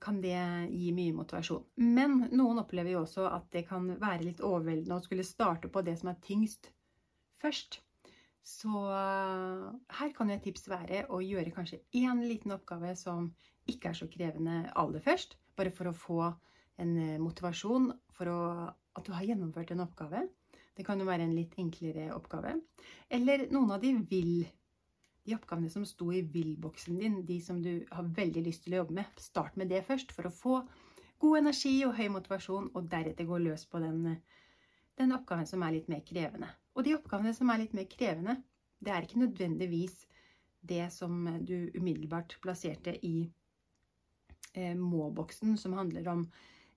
kan 0.00 0.22
det 0.22 0.38
gi 0.72 0.92
mye 0.96 1.16
motivasjon. 1.16 1.66
Men 1.82 2.22
noen 2.32 2.62
opplever 2.62 2.94
jo 2.94 3.02
også 3.02 3.26
at 3.28 3.50
det 3.52 3.66
kan 3.68 3.90
være 4.00 4.30
litt 4.30 4.40
overveldende 4.40 4.96
å 4.96 5.04
skulle 5.04 5.26
starte 5.26 5.68
på 5.72 5.82
det 5.84 5.98
som 6.00 6.12
er 6.12 6.22
tyngst 6.24 6.70
først. 7.42 7.80
Så 8.48 8.70
her 9.98 10.12
kan 10.16 10.30
et 10.32 10.42
tips 10.46 10.68
være 10.70 11.04
å 11.12 11.20
gjøre 11.20 11.52
kanskje 11.52 11.82
én 12.00 12.22
liten 12.24 12.54
oppgave 12.54 12.94
som 12.96 13.28
ikke 13.68 13.90
er 13.90 13.98
så 13.98 14.08
krevende 14.08 14.62
aller 14.78 15.04
først, 15.04 15.36
bare 15.58 15.72
for 15.74 15.90
å 15.90 15.96
få 15.96 16.20
en 16.80 16.94
eh, 17.02 17.18
motivasjon 17.20 17.90
for 18.16 18.30
å, 18.32 18.40
at 18.96 19.06
du 19.06 19.12
har 19.12 19.26
gjennomført 19.26 19.74
en 19.74 19.84
oppgave. 19.84 20.24
Det 20.78 20.86
kan 20.86 21.00
jo 21.00 21.08
være 21.08 21.26
en 21.26 21.34
litt 21.34 21.56
enklere 21.58 22.12
oppgave. 22.14 22.54
Eller 23.10 23.48
noen 23.52 23.74
av 23.74 23.82
de 23.82 23.92
vil 24.08 24.46
de 25.28 25.34
oppgavene 25.36 25.68
som 25.72 25.84
sto 25.84 26.08
i 26.14 26.22
vil-boksen 26.22 27.00
din, 27.02 27.18
de 27.28 27.40
som 27.44 27.58
du 27.60 27.82
har 27.90 28.12
veldig 28.16 28.46
lyst 28.46 28.64
til 28.64 28.76
å 28.76 28.82
jobbe 28.82 29.00
med. 29.00 29.20
Start 29.20 29.58
med 29.60 29.68
det 29.72 29.82
først, 29.84 30.14
for 30.14 30.28
å 30.28 30.32
få 30.32 30.60
god 31.20 31.40
energi 31.42 31.74
og 31.84 31.98
høy 31.98 32.06
motivasjon, 32.14 32.70
og 32.72 32.88
deretter 32.88 33.28
gå 33.28 33.42
løs 33.42 33.66
på 33.68 33.82
den, 33.82 34.16
den 34.96 35.14
oppgaven 35.18 35.50
som 35.50 35.66
er 35.66 35.76
litt 35.76 35.90
mer 35.92 36.00
krevende. 36.06 36.48
Og 36.78 36.86
de 36.86 36.94
oppgavene 36.94 37.34
som 37.34 37.50
er 37.50 37.64
litt 37.64 37.74
mer 37.74 37.88
krevende, 37.90 38.36
det 38.78 38.92
er 38.94 39.02
ikke 39.02 39.24
nødvendigvis 39.24 39.96
det 40.68 40.84
som 40.94 41.26
du 41.42 41.72
umiddelbart 41.74 42.36
plasserte 42.42 42.94
i 43.06 43.26
eh, 44.54 44.76
må-boksen, 44.78 45.56
som 45.58 45.74
handler 45.74 46.06
om 46.12 46.24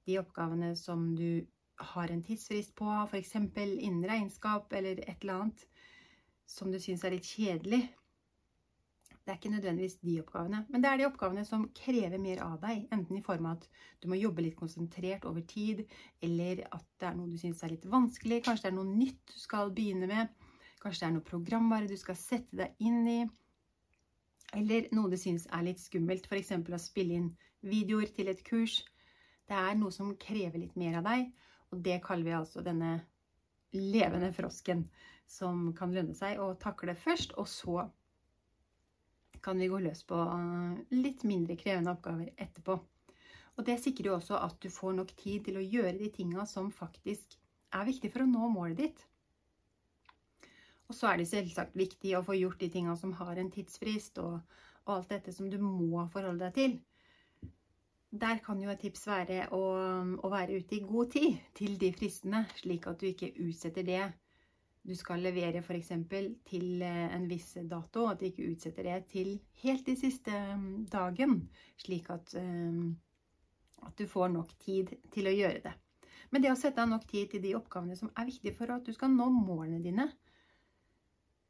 de 0.09 0.17
oppgavene 0.17 0.73
som 0.79 1.11
du 1.17 1.45
har 1.93 2.09
en 2.09 2.23
tidsfrist 2.25 2.73
på, 2.77 2.89
f.eks. 3.05 3.35
innen 3.37 4.05
regnskap 4.09 4.73
eller 4.73 5.01
et 5.05 5.21
eller 5.21 5.43
annet 5.45 5.65
som 6.49 6.73
du 6.73 6.79
syns 6.81 7.05
er 7.05 7.15
litt 7.15 7.29
kjedelig, 7.29 7.85
det 9.21 9.31
er 9.31 9.37
ikke 9.37 9.51
nødvendigvis 9.53 9.99
de 10.01 10.15
oppgavene, 10.23 10.63
men 10.73 10.81
det 10.81 10.89
er 10.89 10.97
de 10.97 11.05
oppgavene 11.05 11.43
som 11.45 11.67
krever 11.77 12.17
mer 12.21 12.39
av 12.41 12.55
deg. 12.63 12.87
Enten 12.95 13.19
i 13.19 13.21
form 13.25 13.45
av 13.45 13.59
at 13.59 13.67
du 14.01 14.07
må 14.09 14.17
jobbe 14.17 14.41
litt 14.41 14.57
konsentrert 14.57 15.27
over 15.29 15.45
tid, 15.45 15.83
eller 16.25 16.63
at 16.73 16.87
det 16.97 17.09
er 17.11 17.19
noe 17.19 17.29
du 17.29 17.37
syns 17.37 17.61
er 17.61 17.75
litt 17.75 17.85
vanskelig. 17.85 18.41
Kanskje 18.47 18.65
det 18.65 18.71
er 18.71 18.77
noe 18.79 18.95
nytt 18.95 19.21
du 19.29 19.37
skal 19.43 19.69
begynne 19.77 20.09
med. 20.09 20.33
Kanskje 20.81 21.03
det 21.03 21.09
er 21.11 21.15
noe 21.19 21.27
programvare 21.27 21.91
du 21.91 21.95
skal 22.01 22.17
sette 22.17 22.63
deg 22.63 22.81
inn 22.81 23.05
i. 23.11 23.19
Eller 24.57 24.89
noe 24.95 25.13
du 25.13 25.19
syns 25.21 25.45
er 25.53 25.69
litt 25.69 25.79
skummelt, 25.79 26.25
f.eks. 26.25 26.51
å 26.57 26.81
spille 26.81 27.19
inn 27.19 27.29
videoer 27.61 28.09
til 28.17 28.33
et 28.33 28.41
kurs. 28.47 28.81
Det 29.45 29.55
er 29.57 29.77
noe 29.77 29.93
som 29.93 30.15
krever 30.17 30.65
litt 30.65 30.75
mer 30.79 30.97
av 30.97 31.05
deg, 31.05 31.29
og 31.69 31.85
det 31.85 32.01
kaller 32.03 32.25
vi 32.25 32.37
altså 32.41 32.65
denne 32.65 32.97
levende 33.77 34.33
frosken, 34.35 34.87
som 35.29 35.69
kan 35.77 35.93
lønne 35.95 36.17
seg 36.17 36.41
å 36.41 36.55
takle 36.59 36.97
først, 36.97 37.37
og 37.39 37.47
så 37.47 37.85
kan 39.43 39.59
vi 39.59 39.69
gå 39.71 39.79
løs 39.81 40.03
på 40.07 40.17
eh, 40.23 40.81
litt 40.97 41.25
mindre 41.27 41.57
krevende 41.59 41.93
oppgaver 41.95 42.31
etterpå. 42.37 42.77
Og 43.57 43.67
det 43.67 43.77
sikrer 43.83 44.11
jo 44.11 44.17
også 44.17 44.39
at 44.39 44.57
du 44.63 44.69
får 44.71 44.95
nok 44.97 45.13
tid 45.19 45.47
til 45.47 45.59
å 45.59 45.63
gjøre 45.65 45.97
de 45.99 46.09
tinga 46.13 46.45
som 46.49 46.71
faktisk 46.73 47.35
er 47.75 47.87
viktig 47.87 48.11
for 48.13 48.23
å 48.23 48.29
nå 48.29 48.51
målet 48.53 48.79
ditt. 48.79 49.03
Og 50.91 50.95
så 50.95 51.11
er 51.11 51.21
det 51.21 51.29
selvsagt 51.29 51.75
viktig 51.79 52.15
å 52.17 52.23
få 52.25 52.35
gjort 52.35 52.59
de 52.59 52.71
tinga 52.71 52.97
som 52.99 53.13
har 53.19 53.37
en 53.39 53.51
tidsfrist, 53.51 54.19
og, 54.19 54.41
og, 54.83 54.95
alt 54.97 55.13
dette 55.13 55.35
som 55.35 55.47
du 55.51 55.59
må 55.61 56.03
forholde 56.11 56.49
deg 56.49 56.57
til. 56.57 56.73
Der 58.11 58.41
kan 58.43 58.59
jo 58.59 58.71
et 58.73 58.81
tips 58.83 59.05
være 59.07 59.45
å, 59.55 59.61
å 60.19 60.31
være 60.33 60.59
ute 60.59 60.75
i 60.75 60.83
god 60.83 61.13
tid 61.13 61.37
til 61.55 61.77
de 61.79 61.93
fristene, 61.95 62.43
slik 62.59 62.89
at 62.91 62.99
du 62.99 63.07
ikke 63.07 63.31
utsetter 63.39 63.87
det 63.87 64.01
du 64.81 64.95
skal 64.97 65.21
levere 65.21 65.61
f.eks. 65.61 65.91
til 66.49 66.81
eh, 66.81 67.13
en 67.13 67.27
viss 67.29 67.53
dato, 67.69 68.07
at 68.09 68.21
du 68.21 68.27
ikke 68.27 68.49
utsetter 68.49 68.87
det 68.89 68.97
til 69.13 69.35
helt 69.61 69.87
i 69.91 69.97
siste 69.99 70.33
mm, 70.33 70.87
dagen, 70.91 71.37
slik 71.81 72.09
at, 72.13 72.33
eh, 72.39 72.81
at, 73.85 73.93
du 73.97 74.07
får 74.09 74.33
nok 74.33 74.55
tid 74.63 74.95
til 75.13 75.29
å 75.29 75.35
gjøre 75.35 75.61
det. 75.67 75.75
Men 76.31 76.41
det 76.41 76.51
å 76.53 76.57
sette 76.57 76.81
av 76.81 76.89
nok 76.89 77.05
tid 77.09 77.29
til 77.33 77.43
de 77.43 77.55
oppgavene 77.57 77.97
som 77.99 78.09
er 78.15 78.29
viktige 78.29 78.55
for 78.57 78.73
at 78.73 78.87
du 78.87 78.93
skal 78.95 79.13
nå 79.13 79.29
målene 79.35 79.81
dine, 79.83 80.07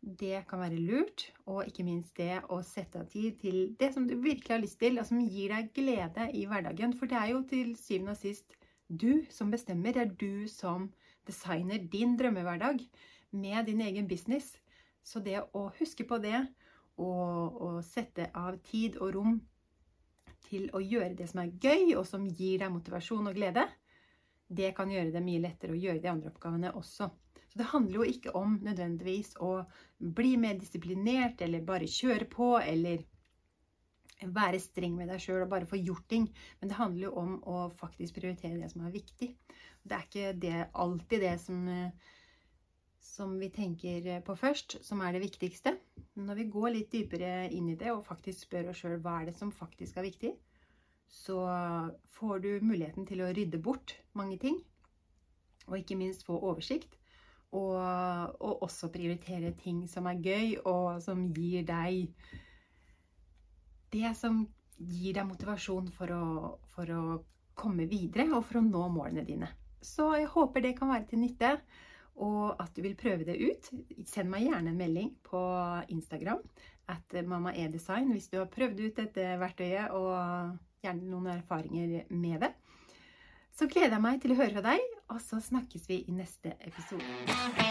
det 0.02 0.42
kan 0.50 0.64
være 0.64 0.82
lurt, 0.82 1.28
og 1.46 1.68
ikke 1.70 1.86
minst 1.86 2.18
det 2.18 2.40
å 2.50 2.58
sette 2.66 3.04
av 3.04 3.10
tid 3.12 3.38
til 3.40 3.76
det 3.80 3.92
som 3.94 4.08
du 4.10 4.16
virkelig 4.18 4.56
har 4.56 4.64
lyst 4.64 4.80
til, 4.82 4.98
og 4.98 5.06
som 5.06 5.22
gir 5.22 5.54
deg 5.54 5.70
glede 5.78 6.26
i 6.34 6.48
hverdagen. 6.50 6.96
For 6.98 7.08
det 7.08 7.20
er 7.20 7.30
jo 7.36 7.44
til 7.48 7.76
syvende 7.78 8.16
og 8.16 8.20
sist 8.20 8.58
du 8.90 9.22
som 9.30 9.54
bestemmer. 9.54 9.94
Det 9.94 10.02
er 10.02 10.16
du 10.18 10.50
som 10.50 10.90
designer 11.30 11.86
din 11.94 12.18
drømmehverdag 12.18 12.82
med 13.32 13.66
din 13.66 13.82
egen 13.82 14.08
business. 14.08 14.54
Så 15.04 15.20
det 15.20 15.40
å 15.58 15.70
huske 15.80 16.06
på 16.08 16.20
det, 16.22 16.46
og, 17.02 17.62
og 17.62 17.78
sette 17.86 18.30
av 18.38 18.60
tid 18.68 19.00
og 19.02 19.16
rom 19.16 19.40
til 20.46 20.68
å 20.76 20.82
gjøre 20.84 21.16
det 21.18 21.30
som 21.32 21.42
er 21.44 21.54
gøy, 21.56 21.96
og 21.96 22.06
som 22.08 22.28
gir 22.28 22.62
deg 22.62 22.74
motivasjon 22.74 23.32
og 23.32 23.38
glede, 23.38 23.66
det 24.52 24.74
kan 24.76 24.92
gjøre 24.92 25.14
det 25.14 25.24
mye 25.24 25.42
lettere 25.46 25.74
å 25.74 25.80
gjøre 25.80 26.04
de 26.04 26.12
andre 26.12 26.32
oppgavene 26.34 26.74
også. 26.76 27.08
Så 27.52 27.60
det 27.60 27.70
handler 27.72 27.98
jo 28.00 28.08
ikke 28.08 28.34
om 28.40 28.58
nødvendigvis 28.64 29.34
å 29.44 29.54
bli 30.00 30.36
mer 30.40 30.60
disiplinert, 30.60 31.42
eller 31.44 31.66
bare 31.68 31.90
kjøre 31.90 32.28
på, 32.32 32.54
eller 32.60 33.04
være 34.22 34.60
streng 34.62 34.94
med 35.00 35.10
deg 35.10 35.22
sjøl 35.24 35.46
og 35.46 35.52
bare 35.52 35.68
få 35.70 35.80
gjort 35.82 36.08
ting. 36.12 36.28
Men 36.60 36.72
det 36.72 36.78
handler 36.78 37.08
jo 37.08 37.14
om 37.20 37.38
å 37.48 37.66
faktisk 37.80 38.20
prioritere 38.20 38.60
det 38.62 38.70
som 38.72 38.86
er 38.86 38.94
viktig. 38.94 39.32
Det 39.82 39.98
er 39.98 40.08
ikke 40.08 40.34
det, 40.38 40.58
alltid 40.84 41.26
det 41.26 41.36
som 41.42 41.64
som 43.02 43.34
vi 43.40 43.50
tenker 43.50 44.22
på 44.26 44.36
først, 44.38 44.78
som 44.86 45.02
er 45.02 45.16
det 45.16 45.24
viktigste. 45.26 45.76
Når 46.22 46.38
vi 46.38 46.48
går 46.54 46.70
litt 46.76 46.94
dypere 46.94 47.50
inn 47.50 47.72
i 47.72 47.78
det 47.80 47.92
og 47.94 48.06
faktisk 48.06 48.46
spør 48.46 48.72
oss 48.72 48.84
sjøl 48.84 49.00
hva 49.02 49.20
er 49.20 49.32
det 49.32 49.36
som 49.40 49.52
faktisk 49.52 49.98
er 49.98 50.08
viktig, 50.08 50.32
så 51.12 51.42
får 52.16 52.44
du 52.46 52.50
muligheten 52.64 53.08
til 53.10 53.24
å 53.26 53.32
rydde 53.36 53.60
bort 53.60 53.98
mange 54.18 54.38
ting. 54.40 54.62
Og 55.68 55.82
ikke 55.82 55.98
minst 56.00 56.24
få 56.28 56.38
oversikt. 56.40 56.96
Og, 57.52 57.76
og 57.76 58.64
også 58.64 58.88
prioritere 58.94 59.52
ting 59.60 59.84
som 59.92 60.08
er 60.08 60.22
gøy, 60.24 60.54
og 60.64 61.02
som 61.04 61.26
gir 61.36 61.66
deg 61.68 62.14
det 63.92 64.14
som 64.16 64.46
gir 64.80 65.18
deg 65.18 65.28
motivasjon 65.28 65.90
for 65.92 66.14
å, 66.16 66.26
for 66.72 66.94
å 66.96 67.02
komme 67.60 67.90
videre 67.92 68.30
og 68.32 68.46
for 68.48 68.62
å 68.62 68.66
nå 68.66 68.86
målene 68.94 69.26
dine. 69.28 69.50
Så 69.84 70.14
jeg 70.16 70.30
håper 70.32 70.64
det 70.64 70.78
kan 70.78 70.94
være 70.94 71.10
til 71.10 71.26
nytte 71.26 71.58
og 72.22 72.60
at 72.62 72.74
du 72.76 72.82
vil 72.86 72.98
prøve 73.00 73.26
det 73.28 73.38
ut. 73.40 73.72
Send 74.08 74.32
meg 74.32 74.48
gjerne 74.50 74.74
en 74.74 74.82
melding 74.82 75.14
på 75.26 75.42
Instagram 75.94 76.44
at 76.92 77.16
mammaedesign 77.26 78.12
hvis 78.12 78.30
du 78.32 78.40
har 78.42 78.52
prøvd 78.52 78.84
ut 78.84 79.00
dette 79.00 79.28
verktøyet 79.42 79.96
og 79.96 80.58
gjerne 80.84 81.08
noen 81.08 81.32
erfaringer 81.38 82.10
med 82.10 82.48
det. 82.48 82.54
Så 83.56 83.68
gleder 83.68 83.98
jeg 83.98 84.06
meg 84.06 84.22
til 84.24 84.34
å 84.34 84.40
høre 84.40 84.56
fra 84.56 84.64
deg, 84.72 84.96
og 85.12 85.20
så 85.24 85.42
snakkes 85.44 85.90
vi 85.92 86.02
i 86.08 86.16
neste 86.16 86.56
episode. 86.64 87.71